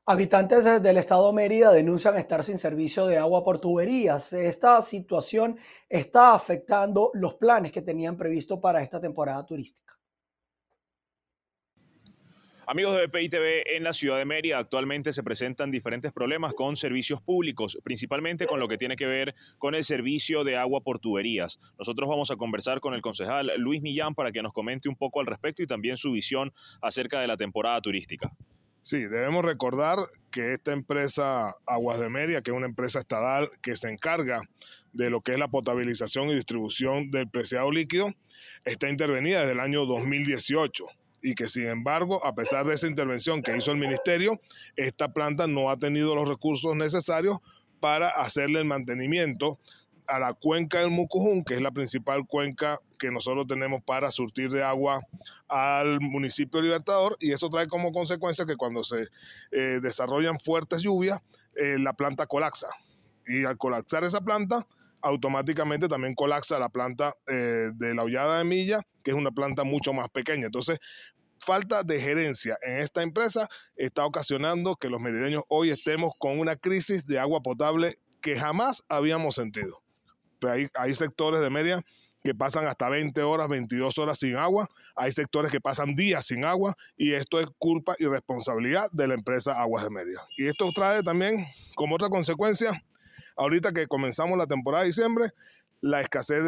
Habitantes 0.07 0.65
del 0.65 0.97
estado 0.97 1.31
Mérida 1.35 1.71
denuncian 1.71 2.17
estar 2.17 2.43
sin 2.43 2.57
servicio 2.57 3.07
de 3.07 3.19
agua 3.19 3.45
por 3.45 3.61
tuberías. 3.61 4.33
Esta 4.33 4.81
situación 4.81 5.59
está 5.91 6.33
afectando 6.33 7.11
los 7.13 7.35
planes 7.35 7.71
que 7.71 7.83
tenían 7.83 8.17
previsto 8.17 8.63
para 8.63 8.83
esta 8.83 8.99
temporada 8.99 9.45
turística. 9.45 9.98
Amigos 12.71 12.97
de 12.97 13.07
BPI 13.07 13.31
TV, 13.31 13.77
en 13.77 13.83
la 13.83 13.95
ciudad 13.95 14.19
de 14.19 14.27
Mérida 14.27 14.59
actualmente 14.59 15.15
se 15.15 15.23
presentan 15.23 15.71
diferentes 15.71 16.13
problemas 16.13 16.53
con 16.53 16.77
servicios 16.77 17.23
públicos, 17.23 17.79
principalmente 17.83 18.47
con 18.47 18.61
lo 18.61 18.69
que 18.69 18.77
tiene 18.77 18.95
que 18.95 19.07
ver 19.07 19.35
con 19.57 19.75
el 19.75 19.85
servicio 19.85 20.45
de 20.45 20.59
agua 20.59 20.83
por 20.83 20.99
tuberías. 20.99 21.59
Nosotros 21.79 22.07
vamos 22.07 22.31
a 22.31 22.37
conversar 22.37 22.81
con 22.81 22.93
el 22.93 23.01
concejal 23.01 23.53
Luis 23.57 23.81
Millán 23.81 24.15
para 24.15 24.33
que 24.33 24.43
nos 24.43 24.53
comente 24.53 24.91
un 24.91 24.97
poco 24.97 25.21
al 25.21 25.27
respecto 25.27 25.63
y 25.63 25.67
también 25.67 25.97
su 25.97 26.13
visión 26.13 26.53
acerca 26.83 27.23
de 27.23 27.27
la 27.27 27.39
temporada 27.39 27.81
turística. 27.81 28.31
Sí, 28.83 28.99
debemos 28.99 29.47
recordar 29.47 30.01
que 30.31 30.53
esta 30.53 30.73
empresa 30.73 31.55
Aguas 31.65 31.99
de 31.99 32.11
Mérida, 32.11 32.43
que 32.43 32.51
es 32.51 32.57
una 32.57 32.67
empresa 32.67 32.99
estatal 32.99 33.49
que 33.63 33.77
se 33.77 33.89
encarga 33.89 34.43
de 34.93 35.09
lo 35.09 35.23
que 35.23 35.33
es 35.33 35.39
la 35.39 35.49
potabilización 35.49 36.29
y 36.29 36.35
distribución 36.35 37.11
del 37.11 37.31
preciado 37.31 37.71
líquido, 37.71 38.11
está 38.67 38.91
intervenida 38.91 39.41
desde 39.41 39.53
el 39.53 39.61
año 39.61 39.87
2018 39.87 40.85
y 41.23 41.35
que 41.35 41.49
sin 41.49 41.67
embargo, 41.67 42.25
a 42.25 42.35
pesar 42.35 42.67
de 42.67 42.75
esa 42.75 42.87
intervención 42.87 43.43
que 43.43 43.57
hizo 43.57 43.71
el 43.71 43.79
ministerio, 43.79 44.41
esta 44.77 45.13
planta 45.13 45.47
no 45.47 45.71
ha 45.71 45.77
tenido 45.77 46.15
los 46.15 46.29
recursos 46.29 46.77
necesarios 46.77 47.39
para 47.81 48.09
hacerle 48.09 48.61
el 48.61 48.65
mantenimiento 48.65 49.59
a 50.07 50.19
la 50.19 50.33
cuenca 50.33 50.81
del 50.81 50.91
Mucujún, 50.91 51.45
que 51.45 51.55
es 51.55 51.61
la 51.61 51.71
principal 51.71 52.27
cuenca 52.27 52.81
que 52.99 53.11
nosotros 53.11 53.47
tenemos 53.47 53.83
para 53.85 54.11
surtir 54.11 54.51
de 54.51 54.65
agua 54.65 55.01
al 55.49 56.01
municipio 56.01 56.63
Libertador, 56.63 57.17
y 57.21 57.33
eso 57.33 57.51
trae 57.51 57.67
como 57.67 57.93
consecuencia 57.93 58.47
que 58.47 58.57
cuando 58.57 58.83
se 58.83 59.07
eh, 59.53 59.81
desarrollan 59.83 60.41
fuertes 60.41 60.83
lluvias, 60.83 61.21
eh, 61.55 61.77
la 61.79 61.93
planta 61.93 62.27
colapsa. 62.27 62.69
Y 63.27 63.45
al 63.45 63.59
colapsar 63.59 64.05
esa 64.05 64.23
planta, 64.23 64.67
automáticamente 65.03 65.89
también 65.89 66.15
colapsa 66.15 66.59
la 66.59 66.69
planta 66.69 67.15
eh, 67.27 67.71
de 67.75 67.95
la 67.95 68.03
hollada 68.03 68.39
de 68.39 68.45
milla, 68.45 68.81
que 69.03 69.11
es 69.11 69.17
una 69.17 69.31
planta 69.31 69.65
mucho 69.65 69.93
más 69.93 70.09
pequeña. 70.11 70.47
Entonces, 70.47 70.79
falta 71.39 71.83
de 71.83 72.01
gerencia 72.01 72.59
en 72.63 72.79
esta 72.79 73.03
empresa 73.03 73.49
está 73.77 74.05
ocasionando 74.05 74.77
que 74.77 74.91
los 74.91 75.01
merideños 75.01 75.45
hoy 75.49 75.71
estemos 75.71 76.13
con 76.19 76.39
una 76.39 76.57
crisis 76.57 77.07
de 77.07 77.19
agua 77.19 77.41
potable 77.41 77.99
que 78.21 78.39
jamás 78.39 78.83
habíamos 78.89 79.35
sentido. 79.35 79.83
Pero 80.41 80.53
hay, 80.53 80.69
hay 80.75 80.95
sectores 80.95 81.41
de 81.41 81.51
Mérida 81.51 81.83
que 82.23 82.35
pasan 82.35 82.67
hasta 82.67 82.89
20 82.89 83.23
horas, 83.23 83.49
22 83.49 83.97
horas 83.99 84.19
sin 84.19 84.37
agua. 84.37 84.69
Hay 84.97 85.13
sectores 85.13 85.51
que 85.51 85.61
pasan 85.61 85.95
días 85.95 86.27
sin 86.27 86.45
agua 86.45 86.77
y 86.97 87.13
esto 87.13 87.41
es 87.41 87.47
culpa 87.59 87.95
y 87.99 88.07
responsabilidad 88.07 88.89
de 88.93 89.09
la 89.09 89.15
empresa 89.15 89.61
Aguas 89.61 89.85
de 89.85 89.91
Mérida. 89.91 90.27
Y 90.37 90.47
esto 90.47 90.71
trae 90.75 91.03
también 91.03 91.47
como 91.75 91.95
otra 91.95 92.09
consecuencia 92.09 92.83
ahorita 93.39 93.73
que 93.73 93.87
comenzamos 93.87 94.37
la 94.37 94.47
temporada 94.47 94.83
de 94.83 94.89
diciembre, 94.89 95.31
la 95.81 96.01
escasez 96.01 96.43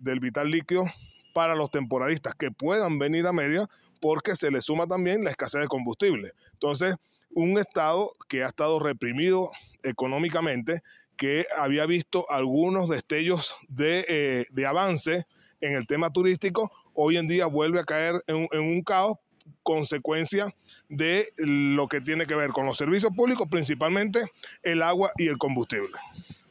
del 0.00 0.20
vital 0.20 0.50
líquido 0.50 0.84
para 1.32 1.54
los 1.54 1.70
temporadistas 1.70 2.34
que 2.34 2.50
puedan 2.50 2.98
venir 2.98 3.26
a 3.26 3.32
Mérida 3.32 3.68
porque 4.00 4.36
se 4.36 4.50
le 4.50 4.60
suma 4.60 4.86
también 4.86 5.24
la 5.24 5.30
escasez 5.30 5.62
de 5.62 5.68
combustible. 5.68 6.32
Entonces, 6.52 6.94
un 7.30 7.58
Estado 7.58 8.10
que 8.28 8.44
ha 8.44 8.46
estado 8.46 8.78
reprimido 8.78 9.50
económicamente, 9.82 10.82
que 11.16 11.46
había 11.56 11.86
visto 11.86 12.30
algunos 12.30 12.88
destellos 12.88 13.56
de, 13.68 14.04
eh, 14.08 14.66
avance 14.66 15.26
en 15.60 15.74
el 15.74 15.86
tema 15.86 16.10
turístico, 16.10 16.70
hoy 16.92 17.16
en 17.16 17.26
día 17.26 17.46
vuelve 17.46 17.80
a 17.80 17.84
caer 17.84 18.22
en 18.26 18.46
un 18.52 18.82
caos 18.82 19.16
consecuencia 19.62 20.54
de 20.88 21.32
lo 21.36 21.88
que 21.88 22.00
tiene 22.00 22.26
que 22.26 22.34
ver 22.34 22.50
con 22.50 22.66
los 22.66 22.76
servicios 22.76 23.12
públicos, 23.14 23.48
principalmente 23.50 24.24
el 24.62 24.82
agua 24.82 25.12
y 25.16 25.28
el 25.28 25.38
combustible. 25.38 25.90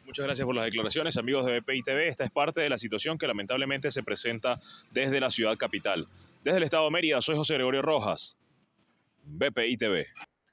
Muchas 0.05 0.25
gracias 0.25 0.45
por 0.45 0.55
las 0.55 0.65
declaraciones, 0.65 1.17
amigos 1.17 1.45
de 1.45 1.59
BPI 1.59 1.81
TV. 1.81 2.07
Esta 2.07 2.23
es 2.23 2.31
parte 2.31 2.61
de 2.61 2.69
la 2.69 2.77
situación 2.77 3.17
que 3.17 3.25
lamentablemente 3.25 3.89
se 3.89 4.03
presenta 4.03 4.59
desde 4.91 5.19
la 5.19 5.31
ciudad 5.31 5.57
capital. 5.57 6.07
Desde 6.43 6.57
el 6.57 6.63
estado 6.63 6.85
de 6.85 6.91
Mérida, 6.91 7.21
soy 7.21 7.35
José 7.35 7.55
Gregorio 7.55 7.81
Rojas, 7.81 8.37
BPI 9.23 9.77
TV. 9.77 10.07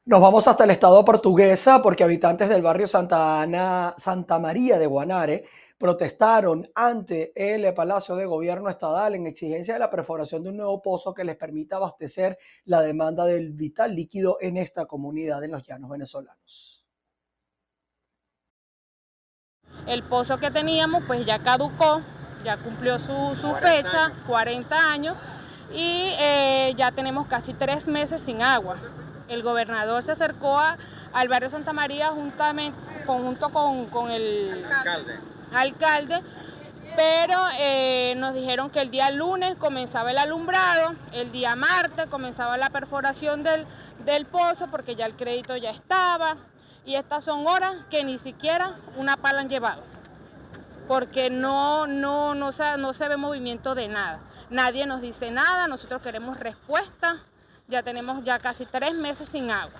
Nos 0.06 0.20
vamos 0.20 0.48
hasta 0.48 0.64
el 0.64 0.70
estado 0.70 1.04
portuguesa 1.04 1.82
porque 1.82 2.04
habitantes 2.04 2.48
del 2.48 2.62
barrio 2.62 2.86
Santa, 2.86 3.42
Ana, 3.42 3.94
Santa 3.98 4.38
María 4.38 4.78
de 4.78 4.86
Guanare 4.86 5.44
protestaron 5.80 6.70
ante 6.74 7.32
el 7.34 7.72
Palacio 7.72 8.14
de 8.14 8.26
Gobierno 8.26 8.68
Estatal 8.68 9.14
en 9.14 9.26
exigencia 9.26 9.72
de 9.72 9.80
la 9.80 9.88
perforación 9.88 10.44
de 10.44 10.50
un 10.50 10.58
nuevo 10.58 10.82
pozo 10.82 11.14
que 11.14 11.24
les 11.24 11.36
permita 11.36 11.76
abastecer 11.76 12.38
la 12.66 12.82
demanda 12.82 13.24
del 13.24 13.52
vital 13.52 13.96
líquido 13.96 14.36
en 14.42 14.58
esta 14.58 14.84
comunidad 14.84 15.42
en 15.42 15.52
los 15.52 15.66
llanos 15.66 15.88
venezolanos. 15.88 16.84
El 19.86 20.02
pozo 20.02 20.38
que 20.38 20.50
teníamos 20.50 21.02
pues 21.06 21.24
ya 21.24 21.42
caducó, 21.42 22.02
ya 22.44 22.58
cumplió 22.62 22.98
su, 22.98 23.34
fecha, 23.62 24.12
40 24.26 24.92
años, 24.92 25.16
y 25.72 26.12
eh, 26.20 26.74
ya 26.76 26.92
tenemos 26.92 27.26
casi 27.26 27.54
tres 27.54 27.88
meses 27.88 28.20
sin 28.20 28.42
agua. 28.42 28.76
El 29.28 29.42
gobernador 29.42 30.02
se 30.02 30.12
acercó 30.12 30.58
al 30.58 31.28
barrio 31.28 31.48
Santa 31.48 31.72
María 31.72 32.08
juntamente, 32.08 32.78
conjunto 33.06 33.50
con, 33.50 34.10
el 34.10 34.62
alcalde, 34.66 35.29
pero 36.96 37.40
eh, 37.58 38.14
nos 38.16 38.34
dijeron 38.34 38.70
que 38.70 38.80
el 38.80 38.90
día 38.90 39.10
lunes 39.10 39.54
comenzaba 39.56 40.10
el 40.10 40.18
alumbrado, 40.18 40.94
el 41.12 41.30
día 41.32 41.54
martes 41.56 42.06
comenzaba 42.06 42.56
la 42.56 42.70
perforación 42.70 43.42
del, 43.42 43.66
del 44.04 44.26
pozo 44.26 44.68
porque 44.70 44.96
ya 44.96 45.06
el 45.06 45.14
crédito 45.14 45.56
ya 45.56 45.70
estaba, 45.70 46.36
y 46.84 46.96
estas 46.96 47.24
son 47.24 47.46
horas 47.46 47.76
que 47.90 48.04
ni 48.04 48.18
siquiera 48.18 48.76
una 48.96 49.16
pala 49.16 49.40
han 49.40 49.48
llevado, 49.48 49.82
porque 50.88 51.30
no, 51.30 51.86
no, 51.86 52.34
no, 52.34 52.52
se, 52.52 52.76
no 52.78 52.92
se 52.92 53.08
ve 53.08 53.16
movimiento 53.16 53.74
de 53.74 53.88
nada. 53.88 54.20
Nadie 54.50 54.84
nos 54.84 55.00
dice 55.00 55.30
nada, 55.30 55.68
nosotros 55.68 56.02
queremos 56.02 56.38
respuesta. 56.40 57.22
Ya 57.68 57.84
tenemos 57.84 58.24
ya 58.24 58.40
casi 58.40 58.66
tres 58.66 58.94
meses 58.94 59.28
sin 59.28 59.48
agua. 59.48 59.78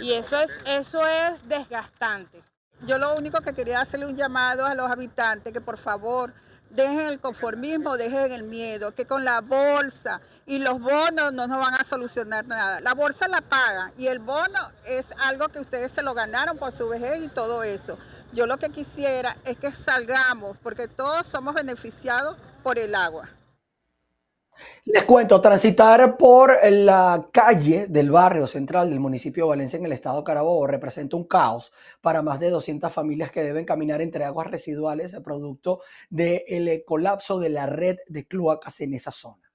Y, 0.00 0.06
y 0.06 0.12
eso, 0.14 0.40
es, 0.40 0.50
eso 0.64 1.06
es 1.06 1.48
desgastante. 1.48 2.42
Yo 2.84 2.98
lo 2.98 3.14
único 3.14 3.40
que 3.40 3.52
quería 3.52 3.80
hacerle 3.80 4.06
un 4.06 4.16
llamado 4.16 4.66
a 4.66 4.74
los 4.74 4.90
habitantes 4.90 5.52
que 5.52 5.60
por 5.60 5.78
favor 5.78 6.32
dejen 6.70 7.06
el 7.06 7.20
conformismo, 7.20 7.96
dejen 7.96 8.32
el 8.32 8.42
miedo, 8.42 8.92
que 8.92 9.06
con 9.06 9.24
la 9.24 9.40
bolsa 9.40 10.20
y 10.46 10.58
los 10.58 10.80
bonos 10.80 11.32
no 11.32 11.46
nos 11.46 11.58
van 11.58 11.74
a 11.74 11.84
solucionar 11.84 12.44
nada. 12.46 12.80
La 12.80 12.94
bolsa 12.94 13.28
la 13.28 13.40
pagan 13.40 13.92
y 13.98 14.08
el 14.08 14.18
bono 14.18 14.70
es 14.84 15.06
algo 15.22 15.48
que 15.48 15.60
ustedes 15.60 15.92
se 15.92 16.02
lo 16.02 16.12
ganaron 16.14 16.58
por 16.58 16.72
su 16.72 16.88
vejez 16.88 17.22
y 17.22 17.28
todo 17.28 17.62
eso. 17.62 17.98
Yo 18.32 18.46
lo 18.46 18.58
que 18.58 18.70
quisiera 18.70 19.36
es 19.44 19.58
que 19.58 19.70
salgamos, 19.70 20.56
porque 20.62 20.88
todos 20.88 21.26
somos 21.26 21.54
beneficiados 21.54 22.36
por 22.62 22.78
el 22.78 22.94
agua. 22.94 23.28
Les 24.84 25.04
cuento, 25.04 25.40
transitar 25.40 26.16
por 26.16 26.58
la 26.70 27.28
calle 27.32 27.86
del 27.88 28.10
barrio 28.10 28.46
central 28.46 28.90
del 28.90 29.00
municipio 29.00 29.44
de 29.44 29.50
Valencia 29.50 29.78
en 29.78 29.86
el 29.86 29.92
estado 29.92 30.18
de 30.18 30.24
Carabobo 30.24 30.66
representa 30.66 31.16
un 31.16 31.24
caos 31.24 31.72
para 32.00 32.22
más 32.22 32.40
de 32.40 32.50
200 32.50 32.92
familias 32.92 33.30
que 33.30 33.42
deben 33.42 33.64
caminar 33.64 34.00
entre 34.00 34.24
aguas 34.24 34.48
residuales 34.50 35.14
producto 35.22 35.80
del 36.10 36.84
colapso 36.84 37.38
de 37.38 37.48
la 37.48 37.66
red 37.66 37.96
de 38.06 38.26
cloacas 38.26 38.80
en 38.80 38.94
esa 38.94 39.10
zona. 39.10 39.52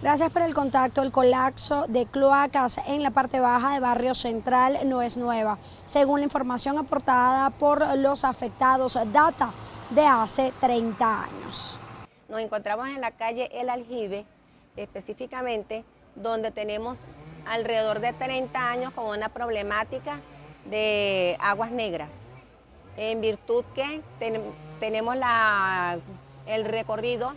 Gracias 0.00 0.30
por 0.30 0.42
el 0.42 0.54
contacto. 0.54 1.02
El 1.02 1.10
colapso 1.10 1.86
de 1.88 2.06
cloacas 2.06 2.80
en 2.86 3.02
la 3.02 3.10
parte 3.10 3.40
baja 3.40 3.74
de 3.74 3.80
Barrio 3.80 4.14
Central 4.14 4.78
no 4.84 5.02
es 5.02 5.16
nueva. 5.16 5.58
Según 5.86 6.20
la 6.20 6.24
información 6.24 6.78
aportada 6.78 7.50
por 7.50 7.96
los 7.98 8.24
afectados, 8.24 8.96
data 9.12 9.50
de 9.90 10.06
hace 10.06 10.52
30 10.60 11.22
años. 11.24 11.80
Nos 12.28 12.40
encontramos 12.40 12.88
en 12.88 13.00
la 13.00 13.12
calle 13.12 13.48
El 13.58 13.70
Aljibe, 13.70 14.26
específicamente, 14.76 15.82
donde 16.14 16.50
tenemos 16.50 16.98
alrededor 17.46 18.00
de 18.00 18.12
30 18.12 18.70
años 18.70 18.92
con 18.92 19.06
una 19.06 19.30
problemática 19.30 20.20
de 20.66 21.38
aguas 21.40 21.70
negras, 21.70 22.10
en 22.98 23.22
virtud 23.22 23.64
que 23.74 24.02
tenemos 24.18 25.16
el 26.46 26.64
recorrido 26.66 27.32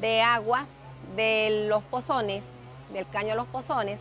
de 0.00 0.22
aguas 0.22 0.66
de 1.14 1.66
los 1.68 1.82
pozones, 1.82 2.42
del 2.94 3.06
caño 3.10 3.30
de 3.30 3.36
los 3.36 3.46
pozones, 3.48 4.00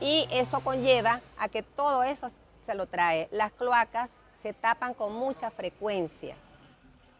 y 0.00 0.28
eso 0.30 0.60
conlleva 0.60 1.20
a 1.38 1.48
que 1.48 1.62
todo 1.62 2.02
eso 2.02 2.30
se 2.66 2.74
lo 2.74 2.86
trae. 2.86 3.28
Las 3.30 3.52
cloacas 3.52 4.10
se 4.42 4.52
tapan 4.52 4.92
con 4.92 5.14
mucha 5.14 5.50
frecuencia. 5.50 6.36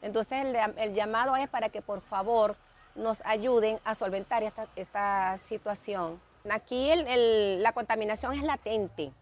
Entonces 0.04 0.44
el, 0.76 0.92
llamado 0.92 1.34
es 1.34 1.48
para 1.48 1.70
que 1.70 1.80
por 1.80 2.02
favor 2.02 2.56
nos 2.94 3.22
ayuden 3.24 3.80
a 3.84 3.94
solventar 3.94 4.42
esta, 4.76 5.38
situación. 5.48 6.20
Aquí 6.50 6.90
la 6.94 7.72
contaminación 7.72 8.34
es 8.34 8.42
latente. 8.42 9.12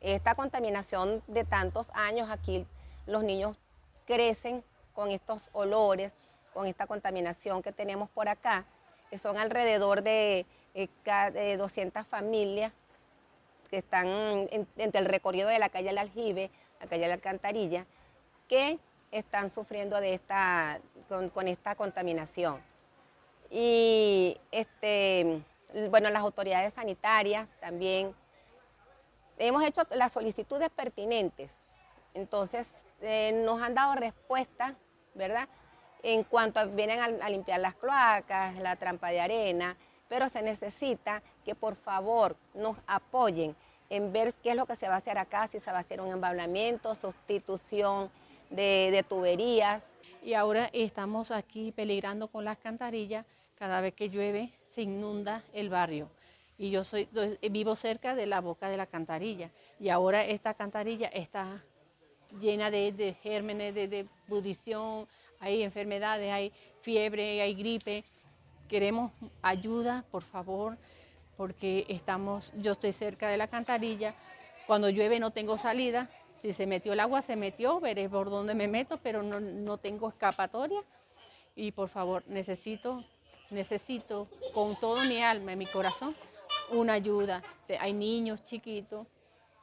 Esta 0.00 0.34
contaminación 0.34 1.22
de 1.28 1.44
tantos 1.44 1.88
años 1.94 2.28
aquí, 2.30 2.66
los 3.06 3.22
niños 3.22 3.56
crecen 4.06 4.64
con 4.92 5.12
estos 5.12 5.48
olores, 5.52 6.12
con 6.52 6.66
esta 6.66 6.88
contaminación 6.88 7.62
que 7.62 7.70
tenemos 7.70 8.10
por 8.10 8.28
acá, 8.28 8.64
que 9.10 9.18
son 9.18 9.38
alrededor 9.38 10.02
de, 10.02 10.46
200 10.74 12.02
eh, 12.02 12.04
familias 12.10 12.72
que 13.70 13.78
están 13.78 14.08
entre 14.76 15.00
el 15.00 15.06
recorrido 15.06 15.48
de 15.48 15.60
la 15.60 15.68
calle 15.68 15.86
del 15.86 15.98
Aljibe, 15.98 16.50
la 16.80 16.88
calle 16.88 17.02
de 17.02 17.08
la 17.08 17.14
Alcantarilla, 17.14 17.86
que 18.48 18.80
están 19.14 19.48
sufriendo 19.48 20.00
de 20.00 20.14
esta, 20.14 20.80
con, 21.08 21.48
esta 21.48 21.76
contaminación. 21.76 22.60
Y 23.48 24.36
este, 24.50 25.40
bueno, 25.88 26.10
las 26.10 26.22
autoridades 26.22 26.74
sanitarias 26.74 27.48
también. 27.60 28.12
Hemos 29.38 29.64
hecho 29.64 29.82
las 29.90 30.12
solicitudes 30.12 30.70
pertinentes, 30.70 31.50
entonces 32.12 32.68
eh, 33.00 33.32
nos 33.44 33.60
han 33.62 33.74
dado 33.74 33.94
respuesta, 33.94 34.74
¿verdad? 35.14 35.48
En 36.02 36.22
cuanto 36.24 36.60
a, 36.60 36.64
vienen 36.64 37.00
a, 37.00 37.28
limpiar 37.28 37.60
las 37.60 37.74
cloacas, 37.74 38.56
la 38.56 38.76
trampa 38.76 39.08
de 39.08 39.20
arena, 39.20 39.76
pero 40.08 40.28
se 40.28 40.42
necesita 40.42 41.22
que 41.44 41.54
por 41.54 41.76
favor 41.76 42.36
nos 42.52 42.76
apoyen 42.86 43.56
en 43.90 44.12
ver 44.12 44.34
qué 44.34 44.50
es 44.50 44.56
lo 44.56 44.66
que 44.66 44.76
se 44.76 44.88
va 44.88 44.94
a 44.94 44.98
hacer 44.98 45.18
acá, 45.18 45.48
si 45.48 45.58
se 45.58 45.70
va 45.70 45.78
a 45.78 45.80
hacer 45.80 46.00
un 46.00 46.12
embablamiento, 46.12 46.94
sustitución 46.94 48.10
de, 48.54 48.90
de 48.90 49.02
tuberías. 49.02 49.82
Y 50.22 50.34
ahora 50.34 50.70
estamos 50.72 51.30
aquí 51.30 51.72
peligrando 51.72 52.28
con 52.28 52.44
las 52.44 52.58
cantarillas, 52.58 53.26
cada 53.56 53.80
vez 53.80 53.94
que 53.94 54.08
llueve 54.08 54.52
se 54.66 54.82
inunda 54.82 55.42
el 55.52 55.68
barrio. 55.68 56.10
Y 56.56 56.70
yo 56.70 56.84
soy, 56.84 57.08
vivo 57.50 57.74
cerca 57.76 58.14
de 58.14 58.26
la 58.26 58.40
boca 58.40 58.68
de 58.68 58.76
la 58.76 58.86
cantarilla. 58.86 59.50
Y 59.80 59.88
ahora 59.88 60.24
esta 60.24 60.54
cantarilla 60.54 61.08
está 61.08 61.62
llena 62.40 62.70
de, 62.70 63.16
gérmenes, 63.22 63.74
de, 63.74 63.88
de 63.88 64.06
hay 65.40 65.62
enfermedades, 65.62 66.32
hay 66.32 66.52
fiebre, 66.80 67.40
hay 67.42 67.54
gripe. 67.54 68.04
Queremos 68.68 69.12
ayuda, 69.42 70.04
por 70.10 70.22
favor, 70.22 70.78
porque 71.36 71.84
estamos, 71.88 72.52
yo 72.56 72.72
estoy 72.72 72.92
cerca 72.92 73.28
de 73.28 73.36
la 73.36 73.48
cantarilla. 73.48 74.14
Cuando 74.66 74.88
llueve 74.88 75.20
no 75.20 75.32
tengo 75.32 75.58
salida. 75.58 76.08
Si 76.44 76.52
se 76.52 76.66
metió 76.66 76.92
el 76.92 77.00
agua, 77.00 77.22
se 77.22 77.36
metió, 77.36 77.80
veré 77.80 78.06
por 78.06 78.28
dónde 78.28 78.54
me 78.54 78.68
meto, 78.68 78.98
pero 79.02 79.22
no, 79.22 79.40
no 79.40 79.78
tengo 79.78 80.10
escapatoria. 80.10 80.82
Y 81.56 81.72
por 81.72 81.88
favor, 81.88 82.22
necesito 82.26 83.02
necesito 83.48 84.28
con 84.52 84.76
todo 84.76 85.02
mi 85.06 85.22
alma 85.22 85.54
y 85.54 85.56
mi 85.56 85.64
corazón 85.64 86.14
una 86.70 86.92
ayuda. 86.92 87.40
Hay 87.80 87.94
niños 87.94 88.44
chiquitos 88.44 89.06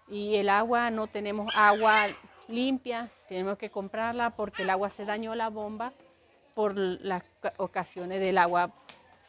y 0.08 0.38
el 0.38 0.50
agua, 0.50 0.90
no 0.90 1.06
tenemos 1.06 1.54
agua 1.56 2.08
limpia, 2.48 3.12
tenemos 3.28 3.60
que 3.60 3.70
comprarla 3.70 4.32
porque 4.32 4.64
el 4.64 4.72
agua 4.72 4.90
se 4.90 5.06
dañó 5.06 5.36
la 5.36 5.50
bomba 5.50 5.94
por 6.56 6.76
las 6.76 7.22
ocasiones 7.58 8.20
del 8.22 8.40
agua 8.40 8.72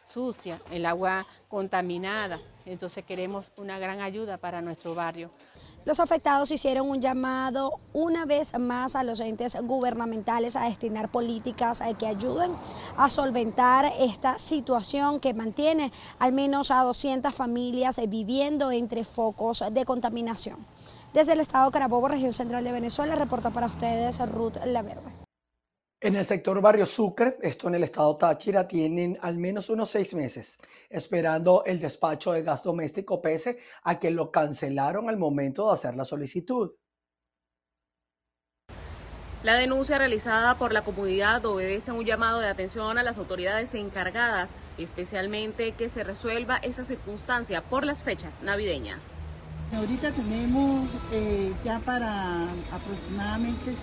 sucia, 0.04 0.59
el 0.71 0.87
agua 0.87 1.26
contaminada. 1.49 2.40
Entonces 2.64 3.04
queremos 3.04 3.52
una 3.59 3.78
gran 3.78 4.00
ayuda 4.00 4.38
para 4.38 4.62
nuestro 4.62 4.94
barrio. 4.94 5.30
Los 5.85 5.99
afectados 5.99 6.53
hicieron 6.53 6.89
un 6.89 7.01
llamado 7.01 7.81
una 7.93 8.25
vez 8.25 8.57
más 8.57 8.95
a 8.95 9.03
los 9.03 9.19
entes 9.19 9.57
gubernamentales 9.61 10.55
a 10.55 10.65
destinar 10.65 11.09
políticas 11.09 11.81
eh, 11.81 11.97
que 11.99 12.07
ayuden 12.07 12.53
a 12.97 13.09
solventar 13.09 13.93
esta 13.99 14.39
situación 14.39 15.19
que 15.19 15.35
mantiene 15.35 15.91
al 16.21 16.33
menos 16.33 16.71
a 16.71 16.85
200 16.85 17.35
familias 17.35 17.99
eh, 17.99 18.07
viviendo 18.07 18.71
entre 18.71 19.05
focos 19.05 19.65
de 19.73 19.85
contaminación. 19.85 20.65
Desde 21.12 21.33
el 21.33 21.41
estado 21.41 21.69
Carabobo, 21.73 22.07
región 22.07 22.33
central 22.33 22.62
de 22.62 22.71
Venezuela, 22.71 23.17
reporta 23.17 23.51
para 23.51 23.67
ustedes 23.67 24.21
Ruth 24.31 24.59
Laverde. 24.65 25.32
En 26.04 26.16
el 26.16 26.25
sector 26.25 26.61
Barrio 26.61 26.85
Sucre, 26.85 27.37
esto 27.42 27.68
en 27.68 27.76
el 27.76 27.85
estado 27.85 28.16
Táchira, 28.16 28.66
tienen 28.66 29.16
al 29.23 29.38
menos 29.38 29.71
unos 29.71 29.88
seis 29.88 30.14
meses 30.14 30.59
esperando 30.90 31.62
el 31.64 31.78
despacho 31.78 32.32
de 32.32 32.42
gas 32.42 32.64
doméstico 32.64 33.23
pese 33.23 33.61
a 33.85 34.00
que 34.00 34.11
lo 34.11 34.32
cancelaron 34.32 35.09
al 35.09 35.16
momento 35.16 35.68
de 35.68 35.75
hacer 35.75 35.94
la 35.94 36.02
solicitud. 36.02 36.73
La 39.44 39.54
denuncia 39.54 39.97
realizada 39.97 40.59
por 40.59 40.73
la 40.73 40.82
comunidad 40.82 41.47
obedece 41.47 41.92
a 41.92 41.94
un 41.94 42.04
llamado 42.04 42.40
de 42.40 42.49
atención 42.49 42.99
a 42.99 43.04
las 43.04 43.16
autoridades 43.16 43.73
encargadas, 43.75 44.50
especialmente 44.78 45.71
que 45.71 45.88
se 45.88 46.02
resuelva 46.02 46.56
esa 46.56 46.82
circunstancia 46.82 47.62
por 47.62 47.87
las 47.87 48.02
fechas 48.02 48.42
navideñas. 48.42 49.04
Ahorita 49.73 50.11
tenemos 50.11 50.88
eh, 51.12 51.52
ya 51.64 51.78
para 51.78 52.42
aproximadamente 52.73 53.76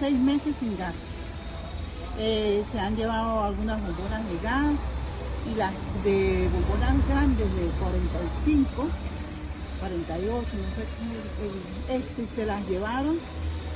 seis 0.00 0.18
meses 0.18 0.56
sin 0.56 0.78
gas. 0.78 0.94
Eh, 2.18 2.64
se 2.70 2.78
han 2.78 2.94
llevado 2.94 3.42
algunas 3.42 3.80
bombonas 3.80 4.22
de 4.28 4.38
gas 4.38 4.78
y 5.52 5.56
las 5.56 5.72
de 6.04 6.48
bombonas 6.48 7.08
grandes 7.08 7.46
de 7.56 7.66
45, 7.80 8.86
48, 9.80 10.46
no 10.56 10.74
sé, 10.74 11.94
este 11.96 12.26
se 12.26 12.46
las 12.46 12.64
llevaron 12.68 13.18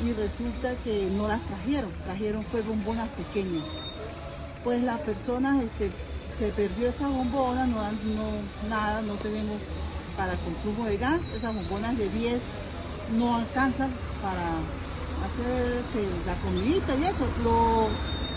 y 0.05 0.12
resulta 0.12 0.74
que 0.85 1.11
no 1.11 1.27
las 1.27 1.40
trajeron, 1.42 1.90
trajeron 2.05 2.44
fue 2.44 2.62
bombonas 2.62 3.09
pequeñas. 3.09 3.66
Pues 4.62 4.83
las 4.83 5.01
personas, 5.01 5.62
este, 5.62 5.90
se 6.38 6.48
perdió 6.51 6.88
esa 6.88 7.09
bombona, 7.09 7.66
no, 7.66 7.83
no, 7.83 8.68
nada, 8.68 9.03
no 9.03 9.14
tenemos 9.14 9.57
para 10.16 10.35
consumo 10.37 10.87
de 10.87 10.96
gas, 10.96 11.20
esas 11.37 11.55
bombonas 11.55 11.98
de 11.98 12.09
10 12.09 12.40
no 13.18 13.37
alcanzan 13.37 13.90
para 14.22 14.59
hacer 15.27 15.79
este, 15.79 16.07
la 16.27 16.35
comidita 16.37 16.94
y 16.94 17.05
eso. 17.05 17.27
Lo, 17.42 17.88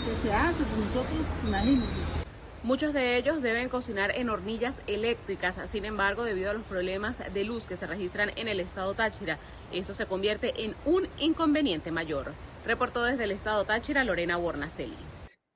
que 0.06 0.28
se 0.28 0.34
hace 0.34 0.64
con 0.64 0.86
nosotros, 0.86 1.26
imagínense. 1.48 1.86
Muchos 2.64 2.94
de 2.94 3.18
ellos 3.18 3.42
deben 3.42 3.70
cocinar 3.70 4.12
en 4.16 4.30
hornillas 4.30 4.80
eléctricas, 4.86 5.58
sin 5.66 5.84
embargo, 5.84 6.24
debido 6.24 6.52
a 6.52 6.54
los 6.54 6.64
problemas 6.64 7.18
de 7.34 7.44
luz 7.44 7.66
que 7.66 7.76
se 7.76 7.88
registran 7.88 8.32
en 8.36 8.48
el 8.48 8.60
estado 8.60 8.94
Táchira, 8.94 9.40
eso 9.72 9.96
se 9.96 10.06
convierte 10.06 10.54
en 10.64 10.76
un 10.86 11.08
inconveniente 11.18 11.92
mayor. 11.92 12.34
Reportó 12.66 13.04
desde 13.04 13.24
el 13.24 13.32
estado 13.32 13.64
Táchira 13.64 14.04
Lorena 14.04 14.38
Bornaceli. 14.38 14.94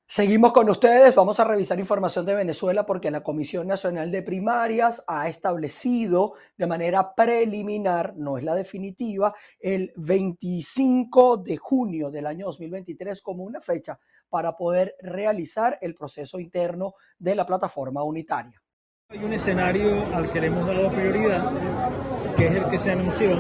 Seguimos 0.08 0.53
con 0.53 0.69
ustedes, 0.69 1.15
vamos 1.15 1.39
a 1.39 1.45
revisar 1.45 1.79
información 1.79 2.27
de 2.27 2.36
Venezuela 2.36 2.86
porque 2.86 3.10
la 3.10 3.23
Comisión 3.23 3.65
Nacional 3.65 4.12
de 4.12 4.21
Primarias 4.21 5.03
ha 5.08 5.27
establecido 5.27 6.34
de 6.58 6.67
manera 6.67 7.15
preliminar, 7.15 8.13
no 8.15 8.38
es 8.38 8.43
la 8.43 8.53
definitiva, 8.53 9.34
el 9.60 9.93
25 9.95 11.38
de 11.38 11.58
junio 11.58 12.12
del 12.12 12.27
año 12.27 12.45
2023 12.45 13.19
como 13.23 13.45
una 13.45 13.60
fecha 13.60 13.99
para 14.29 14.55
poder 14.55 14.95
realizar 15.01 15.77
el 15.81 15.95
proceso 15.95 16.39
interno 16.39 16.93
de 17.17 17.35
la 17.35 17.45
plataforma 17.45 18.03
unitaria. 18.03 18.61
Hay 19.09 19.23
un 19.23 19.33
escenario 19.33 20.15
al 20.15 20.31
que 20.31 20.41
le 20.41 20.47
hemos 20.47 20.65
dado 20.65 20.91
prioridad, 20.91 21.51
que 22.35 22.47
es 22.47 22.55
el 22.55 22.69
que 22.69 22.79
se 22.79 22.91
anunció, 22.91 23.39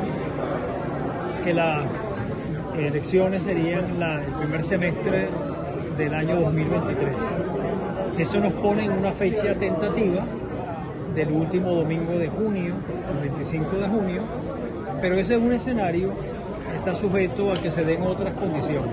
que 1.43 1.53
las 1.53 1.85
elecciones 2.77 3.43
serían 3.43 4.01
el 4.01 4.33
primer 4.33 4.63
semestre 4.63 5.29
del 5.97 6.13
año 6.13 6.39
2023. 6.41 7.15
Eso 8.17 8.39
nos 8.39 8.53
pone 8.53 8.85
en 8.85 8.91
una 8.91 9.11
fecha 9.13 9.55
tentativa 9.55 10.25
del 11.15 11.31
último 11.31 11.73
domingo 11.73 12.17
de 12.17 12.29
junio, 12.29 12.75
el 13.09 13.29
25 13.29 13.77
de 13.77 13.87
junio, 13.87 14.21
pero 15.01 15.15
ese 15.15 15.35
es 15.35 15.41
un 15.41 15.53
escenario 15.53 16.13
que 16.69 16.77
está 16.77 16.93
sujeto 16.93 17.51
a 17.51 17.55
que 17.55 17.71
se 17.71 17.83
den 17.85 18.03
otras 18.03 18.33
condiciones. 18.33 18.91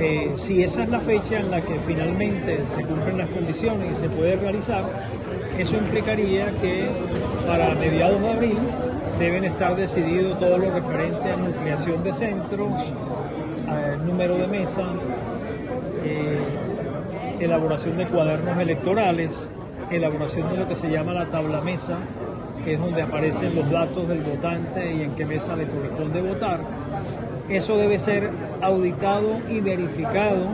Eh, 0.00 0.30
si 0.36 0.62
esa 0.62 0.84
es 0.84 0.90
la 0.90 1.00
fecha 1.00 1.40
en 1.40 1.50
la 1.50 1.60
que 1.60 1.76
finalmente 1.80 2.60
se 2.72 2.84
cumplen 2.84 3.18
las 3.18 3.28
condiciones 3.30 3.98
y 3.98 4.00
se 4.00 4.08
puede 4.08 4.36
realizar, 4.36 4.84
eso 5.58 5.76
implicaría 5.76 6.52
que 6.60 6.86
para 7.48 7.74
mediados 7.74 8.20
de 8.22 8.30
abril 8.30 8.58
deben 9.18 9.44
estar 9.44 9.74
decididos 9.74 10.38
todo 10.38 10.56
lo 10.56 10.70
referente 10.70 11.32
a 11.32 11.36
nucleación 11.36 12.04
de 12.04 12.12
centros, 12.12 12.70
número 14.06 14.38
de 14.38 14.46
mesa, 14.46 14.84
eh, 16.04 16.38
elaboración 17.40 17.96
de 17.96 18.06
cuadernos 18.06 18.56
electorales, 18.56 19.50
elaboración 19.90 20.48
de 20.50 20.58
lo 20.58 20.68
que 20.68 20.76
se 20.76 20.92
llama 20.92 21.12
la 21.12 21.26
tabla 21.26 21.60
mesa, 21.60 21.98
es 22.72 22.80
donde 22.80 23.02
aparecen 23.02 23.54
los 23.54 23.70
datos 23.70 24.08
del 24.08 24.20
votante 24.20 24.94
y 24.94 25.02
en 25.02 25.12
qué 25.12 25.24
mesa 25.24 25.56
le 25.56 25.66
corresponde 25.66 26.20
votar. 26.20 26.60
Eso 27.48 27.76
debe 27.78 27.98
ser 27.98 28.30
auditado 28.60 29.38
y 29.48 29.60
verificado 29.60 30.46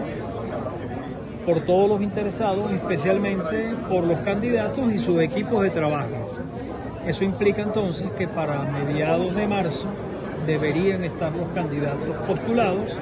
por 1.44 1.60
todos 1.60 1.88
los 1.88 2.02
interesados, 2.02 2.72
especialmente 2.72 3.74
por 3.88 4.04
los 4.04 4.18
candidatos 4.20 4.92
y 4.92 4.98
sus 4.98 5.20
equipos 5.20 5.62
de 5.62 5.70
trabajo. 5.70 6.30
Eso 7.06 7.24
implica 7.24 7.62
entonces 7.62 8.10
que 8.12 8.26
para 8.28 8.62
mediados 8.62 9.34
de 9.34 9.46
marzo 9.46 9.88
deberían 10.46 11.04
estar 11.04 11.32
los 11.34 11.48
candidatos 11.48 12.16
postulados 12.26 12.98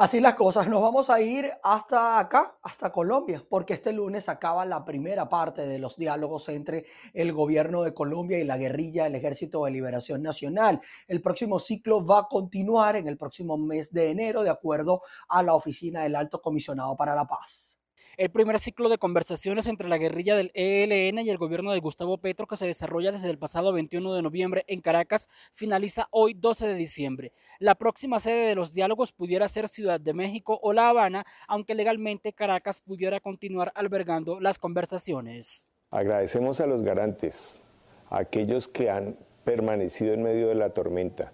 Así 0.00 0.18
las 0.18 0.34
cosas, 0.34 0.66
nos 0.66 0.80
vamos 0.80 1.10
a 1.10 1.20
ir 1.20 1.52
hasta 1.62 2.18
acá, 2.18 2.56
hasta 2.62 2.90
Colombia, 2.90 3.44
porque 3.46 3.74
este 3.74 3.92
lunes 3.92 4.30
acaba 4.30 4.64
la 4.64 4.82
primera 4.82 5.28
parte 5.28 5.66
de 5.66 5.78
los 5.78 5.98
diálogos 5.98 6.48
entre 6.48 6.86
el 7.12 7.34
gobierno 7.34 7.82
de 7.82 7.92
Colombia 7.92 8.38
y 8.38 8.44
la 8.44 8.56
guerrilla 8.56 9.04
del 9.04 9.16
Ejército 9.16 9.62
de 9.62 9.72
Liberación 9.72 10.22
Nacional. 10.22 10.80
El 11.06 11.20
próximo 11.20 11.58
ciclo 11.58 12.02
va 12.02 12.20
a 12.20 12.28
continuar 12.30 12.96
en 12.96 13.08
el 13.08 13.18
próximo 13.18 13.58
mes 13.58 13.92
de 13.92 14.10
enero, 14.10 14.42
de 14.42 14.48
acuerdo 14.48 15.02
a 15.28 15.42
la 15.42 15.52
Oficina 15.52 16.04
del 16.04 16.16
Alto 16.16 16.40
Comisionado 16.40 16.96
para 16.96 17.14
la 17.14 17.26
Paz. 17.26 17.79
El 18.20 18.28
primer 18.28 18.58
ciclo 18.58 18.90
de 18.90 18.98
conversaciones 18.98 19.66
entre 19.66 19.88
la 19.88 19.96
guerrilla 19.96 20.36
del 20.36 20.50
ELN 20.52 21.20
y 21.20 21.30
el 21.30 21.38
gobierno 21.38 21.72
de 21.72 21.80
Gustavo 21.80 22.18
Petro, 22.18 22.46
que 22.46 22.58
se 22.58 22.66
desarrolla 22.66 23.12
desde 23.12 23.30
el 23.30 23.38
pasado 23.38 23.72
21 23.72 24.12
de 24.12 24.20
noviembre 24.20 24.64
en 24.66 24.82
Caracas, 24.82 25.30
finaliza 25.54 26.06
hoy 26.10 26.34
12 26.34 26.66
de 26.66 26.74
diciembre. 26.74 27.32
La 27.60 27.76
próxima 27.76 28.20
sede 28.20 28.46
de 28.46 28.54
los 28.54 28.74
diálogos 28.74 29.12
pudiera 29.12 29.48
ser 29.48 29.68
Ciudad 29.68 29.98
de 29.98 30.12
México 30.12 30.60
o 30.62 30.74
La 30.74 30.90
Habana, 30.90 31.24
aunque 31.48 31.74
legalmente 31.74 32.34
Caracas 32.34 32.82
pudiera 32.82 33.20
continuar 33.20 33.72
albergando 33.74 34.38
las 34.38 34.58
conversaciones. 34.58 35.70
Agradecemos 35.90 36.60
a 36.60 36.66
los 36.66 36.82
garantes, 36.82 37.62
a 38.10 38.18
aquellos 38.18 38.68
que 38.68 38.90
han 38.90 39.16
permanecido 39.44 40.12
en 40.12 40.24
medio 40.24 40.48
de 40.48 40.56
la 40.56 40.74
tormenta, 40.74 41.32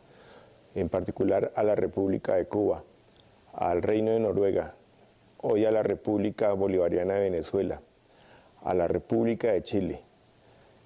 en 0.77 0.89
particular 0.89 1.53
a 1.57 1.65
la 1.65 1.75
República 1.75 2.37
de 2.37 2.47
Cuba, 2.47 2.85
al 3.55 3.83
Reino 3.83 4.13
de 4.13 4.21
Noruega, 4.21 4.77
hoy 5.49 5.65
a 5.65 5.71
la 5.71 5.85
República 5.85 6.53
Bolivariana 6.55 7.15
de 7.15 7.31
Venezuela, 7.31 7.81
a 8.65 8.75
la 8.75 8.89
República 8.89 9.53
de 9.53 9.63
Chile, 9.63 10.03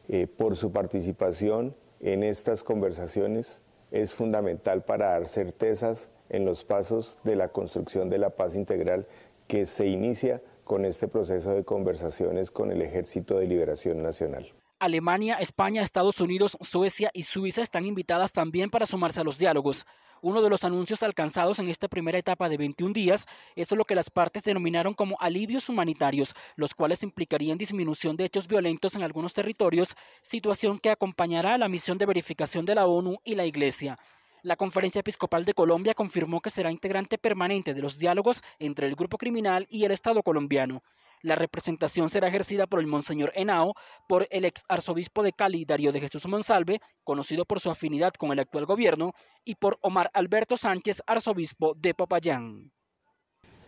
eh, 0.08 0.26
por 0.26 0.54
su 0.54 0.70
participación 0.70 1.74
en 2.00 2.22
estas 2.22 2.62
conversaciones 2.62 3.62
es 3.90 4.14
fundamental 4.14 4.84
para 4.84 5.12
dar 5.12 5.28
certezas 5.28 6.10
en 6.28 6.44
los 6.44 6.62
pasos 6.62 7.18
de 7.24 7.36
la 7.36 7.48
construcción 7.48 8.10
de 8.10 8.18
la 8.18 8.30
paz 8.30 8.54
integral 8.54 9.06
que 9.46 9.64
se 9.64 9.86
inicia 9.86 10.42
con 10.64 10.84
este 10.84 11.08
proceso 11.08 11.54
de 11.54 11.64
conversaciones 11.64 12.50
con 12.50 12.70
el 12.70 12.82
Ejército 12.82 13.38
de 13.38 13.46
Liberación 13.46 14.02
Nacional. 14.02 14.52
Alemania, 14.80 15.36
España, 15.36 15.82
Estados 15.82 16.20
Unidos, 16.20 16.56
Suecia 16.62 17.10
y 17.12 17.24
Suiza 17.24 17.60
están 17.60 17.84
invitadas 17.84 18.32
también 18.32 18.70
para 18.70 18.86
sumarse 18.86 19.20
a 19.20 19.24
los 19.24 19.36
diálogos. 19.36 19.86
Uno 20.22 20.40
de 20.40 20.48
los 20.48 20.64
anuncios 20.64 21.02
alcanzados 21.02 21.58
en 21.58 21.68
esta 21.68 21.86
primera 21.86 22.16
etapa 22.16 22.48
de 22.48 22.56
21 22.56 22.94
días 22.94 23.26
es 23.56 23.70
lo 23.72 23.84
que 23.84 23.94
las 23.94 24.08
partes 24.08 24.42
denominaron 24.42 24.94
como 24.94 25.18
alivios 25.20 25.68
humanitarios, 25.68 26.34
los 26.56 26.74
cuales 26.74 27.02
implicarían 27.02 27.58
disminución 27.58 28.16
de 28.16 28.24
hechos 28.24 28.48
violentos 28.48 28.96
en 28.96 29.02
algunos 29.02 29.34
territorios, 29.34 29.94
situación 30.22 30.78
que 30.78 30.90
acompañará 30.90 31.54
a 31.54 31.58
la 31.58 31.68
misión 31.68 31.98
de 31.98 32.06
verificación 32.06 32.64
de 32.64 32.74
la 32.74 32.86
ONU 32.86 33.18
y 33.22 33.34
la 33.34 33.44
Iglesia. 33.44 33.98
La 34.42 34.56
Conferencia 34.56 35.00
Episcopal 35.00 35.44
de 35.44 35.52
Colombia 35.52 35.92
confirmó 35.92 36.40
que 36.40 36.48
será 36.48 36.72
integrante 36.72 37.18
permanente 37.18 37.74
de 37.74 37.82
los 37.82 37.98
diálogos 37.98 38.42
entre 38.58 38.86
el 38.86 38.96
grupo 38.96 39.18
criminal 39.18 39.66
y 39.68 39.84
el 39.84 39.92
Estado 39.92 40.22
colombiano. 40.22 40.82
La 41.22 41.34
representación 41.34 42.08
será 42.08 42.28
ejercida 42.28 42.66
por 42.66 42.80
el 42.80 42.86
Monseñor 42.86 43.32
Henao, 43.34 43.74
por 44.08 44.26
el 44.30 44.44
ex 44.44 44.64
arzobispo 44.68 45.22
de 45.22 45.32
Cali, 45.32 45.64
Darío 45.64 45.92
de 45.92 46.00
Jesús 46.00 46.26
Monsalve, 46.26 46.80
conocido 47.04 47.44
por 47.44 47.60
su 47.60 47.70
afinidad 47.70 48.12
con 48.14 48.32
el 48.32 48.38
actual 48.38 48.64
gobierno, 48.64 49.12
y 49.44 49.56
por 49.56 49.78
Omar 49.82 50.10
Alberto 50.14 50.56
Sánchez, 50.56 51.02
arzobispo 51.06 51.74
de 51.74 51.94
Popayán. 51.94 52.72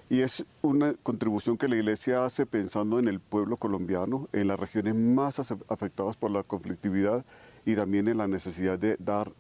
Y 0.09 0.21
es 0.21 0.45
una 0.61 0.95
contribución 0.95 1.57
que 1.57 1.69
la 1.69 1.77
Iglesia 1.77 2.25
hace 2.25 2.45
pensando 2.45 2.99
en 2.99 3.09
el 3.09 3.21
pueblo 3.21 3.57
colombiano, 3.57 4.29
en 4.33 4.49
las 4.49 4.61
regiones 4.61 4.95
más 4.95 5.39
afectadas 5.41 6.17
por 6.17 6.31
la 6.31 6.43
conflictividad 6.43 7.25
y 7.65 7.75
también 7.77 8.09
en 8.09 8.19
la 8.19 8.29
necesidad 8.29 8.79
de 8.79 8.97
dar 8.99 9.33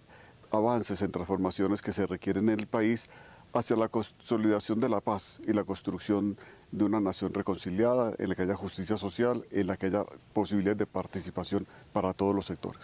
avances 0.50 1.02
en 1.02 1.12
transformaciones 1.12 1.82
que 1.82 1.92
se 1.92 2.06
requieren 2.06 2.48
en 2.48 2.60
el 2.60 2.66
país 2.66 3.10
hacia 3.52 3.76
la 3.76 3.88
consolidación 3.88 4.80
de 4.80 4.88
la 4.88 5.00
paz 5.00 5.40
y 5.46 5.52
la 5.52 5.64
construcción 5.64 6.36
de 6.70 6.84
una 6.84 7.00
nación 7.00 7.34
reconciliada, 7.34 8.14
en 8.18 8.28
la 8.30 8.34
que 8.34 8.42
haya 8.42 8.56
justicia 8.56 8.96
social, 8.96 9.46
en 9.50 9.66
la 9.66 9.76
que 9.76 9.86
haya 9.86 10.04
posibilidad 10.32 10.74
de 10.74 10.86
participación 10.86 11.66
para 11.92 12.12
todos 12.12 12.34
los 12.34 12.46
sectores. 12.46 12.82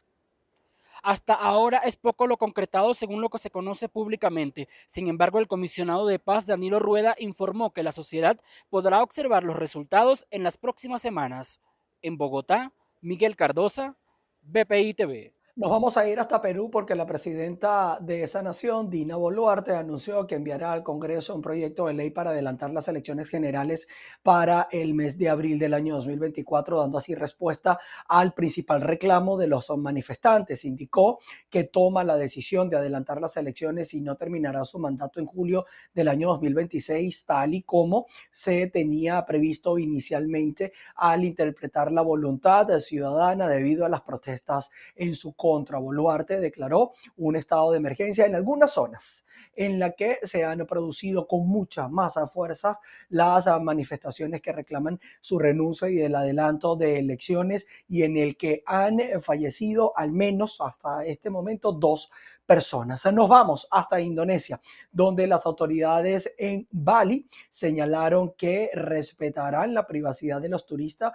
Hasta 1.03 1.35
ahora 1.35 1.79
es 1.79 1.97
poco 1.97 2.27
lo 2.27 2.37
concretado 2.37 2.93
según 2.93 3.21
lo 3.21 3.31
que 3.31 3.39
se 3.39 3.51
conoce 3.51 3.89
públicamente. 3.89 4.69
Sin 4.87 5.09
embargo, 5.09 5.39
el 5.39 5.47
comisionado 5.47 6.07
de 6.07 6.19
paz 6.19 6.47
Danilo 6.47 6.81
Rueda 6.81 7.15
informó 7.19 7.73
que 7.73 7.83
la 7.83 7.93
sociedad 7.93 8.41
podrá 8.69 9.03
observar 9.03 9.45
los 9.45 9.57
resultados 9.57 10.27
en 10.31 10.43
las 10.43 10.57
próximas 10.57 11.01
semanas. 11.01 11.61
En 12.03 12.19
Bogotá, 12.19 12.73
Miguel 13.01 13.37
Cardosa, 13.37 13.97
BPI 14.43 14.95
TV. 14.95 15.38
Nos 15.59 15.71
vamos 15.71 15.97
a 15.97 16.09
ir 16.09 16.21
hasta 16.21 16.41
Perú 16.41 16.71
porque 16.71 16.95
la 16.95 17.05
presidenta 17.05 17.99
de 18.01 18.23
esa 18.23 18.43
nación, 18.43 18.91
Dina 18.91 19.17
Boluarte, 19.17 19.75
anunció 19.75 20.25
que 20.25 20.37
enviará 20.37 20.73
al 20.73 20.85
Congreso 20.85 21.35
un 21.35 21.43
proyecto 21.43 21.89
de 21.89 21.95
ley 21.95 22.11
para 22.11 22.31
adelantar 22.31 22.71
las 22.71 22.87
elecciones 22.87 23.29
generales 23.29 23.89
para 24.23 24.69
el 24.71 24.95
mes 24.95 25.19
de 25.19 25.29
abril 25.29 25.59
del 25.59 25.75
año 25.75 25.97
2024, 25.97 26.79
dando 26.79 26.99
así 26.99 27.17
respuesta 27.17 27.81
al 28.07 28.35
principal 28.35 28.83
reclamo 28.83 29.37
de 29.37 29.49
los 29.49 29.69
manifestantes. 29.77 30.65
Indicó 30.65 31.19
que 31.51 31.65
toma 31.65 32.05
la 32.05 32.15
decisión 32.15 32.71
de 32.71 32.77
adelantar 32.77 33.21
las 33.21 33.37
elecciones 33.37 33.93
y 33.95 34.01
no 34.01 34.15
terminará 34.15 34.65
su 34.65 34.79
mandato 34.79 35.19
en 35.19 35.27
julio 35.27 35.67
del 35.93 36.07
año 36.07 36.29
2026, 36.29 37.25
tal 37.25 37.55
y 37.55 37.63
como 37.65 38.07
se 38.31 38.69
tenía 38.69 39.27
previsto 39.27 39.77
inicialmente 39.77 40.73
al 40.95 41.25
interpretar 41.25 41.91
la 41.91 42.03
voluntad 42.03 42.69
ciudadana 42.79 43.49
debido 43.49 43.85
a 43.85 43.89
las 43.89 44.03
protestas 44.03 44.71
en 44.95 45.17
su 45.17 45.33
contra 45.33 45.48
Boluarte 45.79 46.41
declaró 46.41 46.93
un 47.17 47.37
estado 47.37 47.73
de 47.73 47.79
emergencia 47.79 48.27
en 48.27 48.35
algunas 48.35 48.73
zonas 48.73 49.25
en 49.55 49.79
la 49.79 49.93
que 49.93 50.19
se 50.23 50.45
han 50.45 50.67
producido 50.67 51.27
con 51.27 51.49
mucha 51.49 51.89
más 51.89 52.19
fuerza 52.33 52.79
las 53.09 53.47
manifestaciones 53.61 54.41
que 54.41 54.53
reclaman 54.53 55.01
su 55.21 55.39
renuncia 55.39 55.89
y 55.89 56.01
el 56.01 56.15
adelanto 56.15 56.77
de 56.77 56.99
elecciones 56.99 57.67
y 57.89 58.03
en 58.03 58.17
el 58.17 58.37
que 58.37 58.63
han 58.67 58.99
fallecido 59.21 59.93
al 59.97 60.13
menos 60.13 60.61
hasta 60.61 61.05
este 61.05 61.31
momento 61.31 61.73
dos 61.73 62.11
personas. 62.47 63.05
Nos 63.13 63.29
vamos 63.29 63.69
hasta 63.71 64.01
Indonesia, 64.01 64.61
donde 64.91 65.27
las 65.27 65.45
autoridades 65.45 66.35
en 66.39 66.67
Bali 66.71 67.27
señalaron 67.51 68.33
que 68.33 68.71
respetarán 68.73 69.75
la 69.75 69.87
privacidad 69.87 70.41
de 70.41 70.49
los 70.49 70.65
turistas 70.65 71.13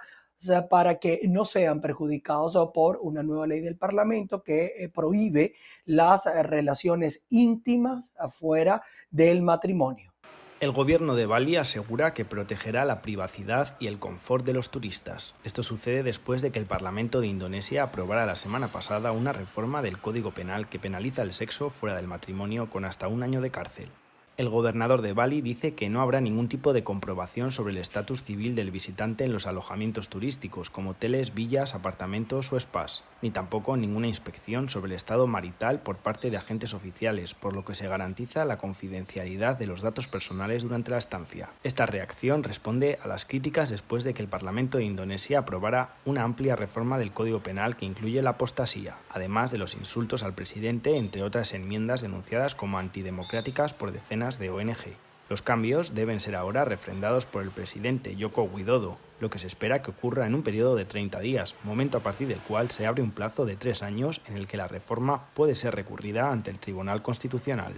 para 0.68 0.98
que 0.98 1.20
no 1.28 1.44
sean 1.44 1.80
perjudicados 1.80 2.56
por 2.72 2.98
una 3.02 3.22
nueva 3.22 3.46
ley 3.46 3.60
del 3.60 3.76
Parlamento 3.76 4.42
que 4.42 4.72
eh, 4.76 4.88
prohíbe 4.88 5.54
las 5.84 6.26
eh, 6.26 6.42
relaciones 6.42 7.24
íntimas 7.30 8.12
afuera 8.18 8.82
del 9.10 9.42
matrimonio. 9.42 10.14
El 10.60 10.70
gobierno 10.70 11.14
de 11.14 11.26
Bali 11.26 11.56
asegura 11.56 12.14
que 12.14 12.24
protegerá 12.24 12.84
la 12.84 13.02
privacidad 13.02 13.76
y 13.80 13.86
el 13.86 13.98
confort 13.98 14.46
de 14.46 14.54
los 14.54 14.70
turistas. 14.70 15.34
Esto 15.44 15.62
sucede 15.62 16.02
después 16.02 16.42
de 16.42 16.52
que 16.52 16.58
el 16.58 16.64
Parlamento 16.64 17.20
de 17.20 17.26
Indonesia 17.26 17.82
aprobara 17.82 18.24
la 18.24 18.36
semana 18.36 18.68
pasada 18.68 19.12
una 19.12 19.32
reforma 19.32 19.82
del 19.82 19.98
Código 19.98 20.30
Penal 20.30 20.68
que 20.68 20.78
penaliza 20.78 21.22
el 21.22 21.34
sexo 21.34 21.70
fuera 21.70 21.96
del 21.96 22.06
matrimonio 22.06 22.70
con 22.70 22.84
hasta 22.84 23.08
un 23.08 23.22
año 23.22 23.40
de 23.40 23.50
cárcel. 23.50 23.90
El 24.36 24.48
gobernador 24.48 25.00
de 25.00 25.12
Bali 25.12 25.42
dice 25.42 25.74
que 25.74 25.88
no 25.88 26.02
habrá 26.02 26.20
ningún 26.20 26.48
tipo 26.48 26.72
de 26.72 26.82
comprobación 26.82 27.52
sobre 27.52 27.72
el 27.72 27.78
estatus 27.78 28.24
civil 28.24 28.56
del 28.56 28.72
visitante 28.72 29.22
en 29.22 29.32
los 29.32 29.46
alojamientos 29.46 30.08
turísticos, 30.08 30.70
como 30.70 30.90
hoteles, 30.90 31.34
villas, 31.34 31.76
apartamentos 31.76 32.52
o 32.52 32.58
spas, 32.58 33.04
ni 33.22 33.30
tampoco 33.30 33.76
ninguna 33.76 34.08
inspección 34.08 34.68
sobre 34.68 34.90
el 34.90 34.96
estado 34.96 35.28
marital 35.28 35.78
por 35.82 35.98
parte 35.98 36.32
de 36.32 36.36
agentes 36.36 36.74
oficiales, 36.74 37.32
por 37.32 37.54
lo 37.54 37.64
que 37.64 37.76
se 37.76 37.86
garantiza 37.86 38.44
la 38.44 38.58
confidencialidad 38.58 39.56
de 39.56 39.68
los 39.68 39.82
datos 39.82 40.08
personales 40.08 40.64
durante 40.64 40.90
la 40.90 40.98
estancia. 40.98 41.50
Esta 41.62 41.86
reacción 41.86 42.42
responde 42.42 42.98
a 43.04 43.06
las 43.06 43.26
críticas 43.26 43.70
después 43.70 44.02
de 44.02 44.14
que 44.14 44.22
el 44.22 44.28
Parlamento 44.28 44.78
de 44.78 44.84
Indonesia 44.84 45.38
aprobara 45.38 45.94
una 46.04 46.24
amplia 46.24 46.56
reforma 46.56 46.98
del 46.98 47.12
Código 47.12 47.38
Penal 47.38 47.76
que 47.76 47.86
incluye 47.86 48.20
la 48.20 48.30
apostasía, 48.30 48.96
además 49.10 49.52
de 49.52 49.58
los 49.58 49.74
insultos 49.74 50.24
al 50.24 50.34
presidente, 50.34 50.96
entre 50.96 51.22
otras 51.22 51.54
enmiendas 51.54 52.00
denunciadas 52.00 52.56
como 52.56 52.80
antidemocráticas 52.80 53.72
por 53.72 53.92
de 54.32 54.50
ONG. 54.50 54.96
Los 55.28 55.42
cambios 55.42 55.94
deben 55.94 56.20
ser 56.20 56.34
ahora 56.34 56.64
refrendados 56.64 57.26
por 57.26 57.42
el 57.42 57.50
presidente 57.50 58.16
Yoko 58.16 58.42
Widodo, 58.42 58.98
lo 59.20 59.30
que 59.30 59.38
se 59.38 59.46
espera 59.46 59.82
que 59.82 59.90
ocurra 59.90 60.26
en 60.26 60.34
un 60.34 60.42
periodo 60.42 60.76
de 60.76 60.84
30 60.84 61.20
días, 61.20 61.54
momento 61.62 61.98
a 61.98 62.02
partir 62.02 62.28
del 62.28 62.38
cual 62.40 62.70
se 62.70 62.86
abre 62.86 63.02
un 63.02 63.10
plazo 63.10 63.46
de 63.46 63.56
tres 63.56 63.82
años 63.82 64.20
en 64.26 64.36
el 64.36 64.46
que 64.46 64.56
la 64.56 64.68
reforma 64.68 65.26
puede 65.34 65.54
ser 65.54 65.74
recurrida 65.74 66.30
ante 66.30 66.50
el 66.50 66.58
Tribunal 66.58 67.02
Constitucional. 67.02 67.74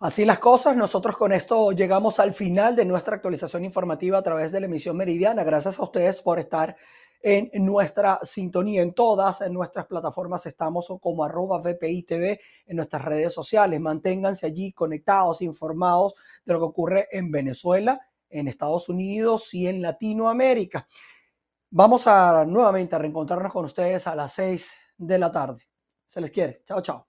Así 0.00 0.24
las 0.24 0.38
cosas, 0.38 0.76
nosotros 0.76 1.16
con 1.16 1.32
esto 1.32 1.72
llegamos 1.72 2.20
al 2.20 2.32
final 2.32 2.76
de 2.76 2.84
nuestra 2.84 3.16
actualización 3.16 3.64
informativa 3.64 4.18
a 4.18 4.22
través 4.22 4.52
de 4.52 4.60
la 4.60 4.66
emisión 4.66 4.96
meridiana. 4.96 5.42
Gracias 5.42 5.80
a 5.80 5.82
ustedes 5.82 6.22
por 6.22 6.38
estar 6.38 6.76
en 7.20 7.50
nuestra 7.64 8.18
sintonía. 8.22 8.82
En 8.82 8.94
todas 8.94 9.40
en 9.40 9.52
nuestras 9.52 9.86
plataformas 9.86 10.46
estamos 10.46 10.88
como 11.00 11.24
arroba 11.24 11.58
VPI 11.58 12.02
TV 12.04 12.40
en 12.66 12.76
nuestras 12.76 13.04
redes 13.04 13.32
sociales. 13.32 13.80
Manténganse 13.80 14.46
allí 14.46 14.72
conectados, 14.72 15.42
informados 15.42 16.14
de 16.44 16.52
lo 16.52 16.60
que 16.60 16.64
ocurre 16.64 17.08
en 17.10 17.30
Venezuela, 17.30 18.00
en 18.30 18.48
Estados 18.48 18.88
Unidos 18.88 19.52
y 19.54 19.66
en 19.66 19.82
Latinoamérica. 19.82 20.86
Vamos 21.70 22.06
a 22.06 22.44
nuevamente 22.46 22.96
a 22.96 22.98
reencontrarnos 22.98 23.52
con 23.52 23.64
ustedes 23.66 24.06
a 24.06 24.14
las 24.14 24.32
6 24.32 24.72
de 24.96 25.18
la 25.18 25.30
tarde. 25.30 25.68
Se 26.06 26.20
les 26.20 26.30
quiere. 26.30 26.62
Chao, 26.64 26.80
chao. 26.80 27.07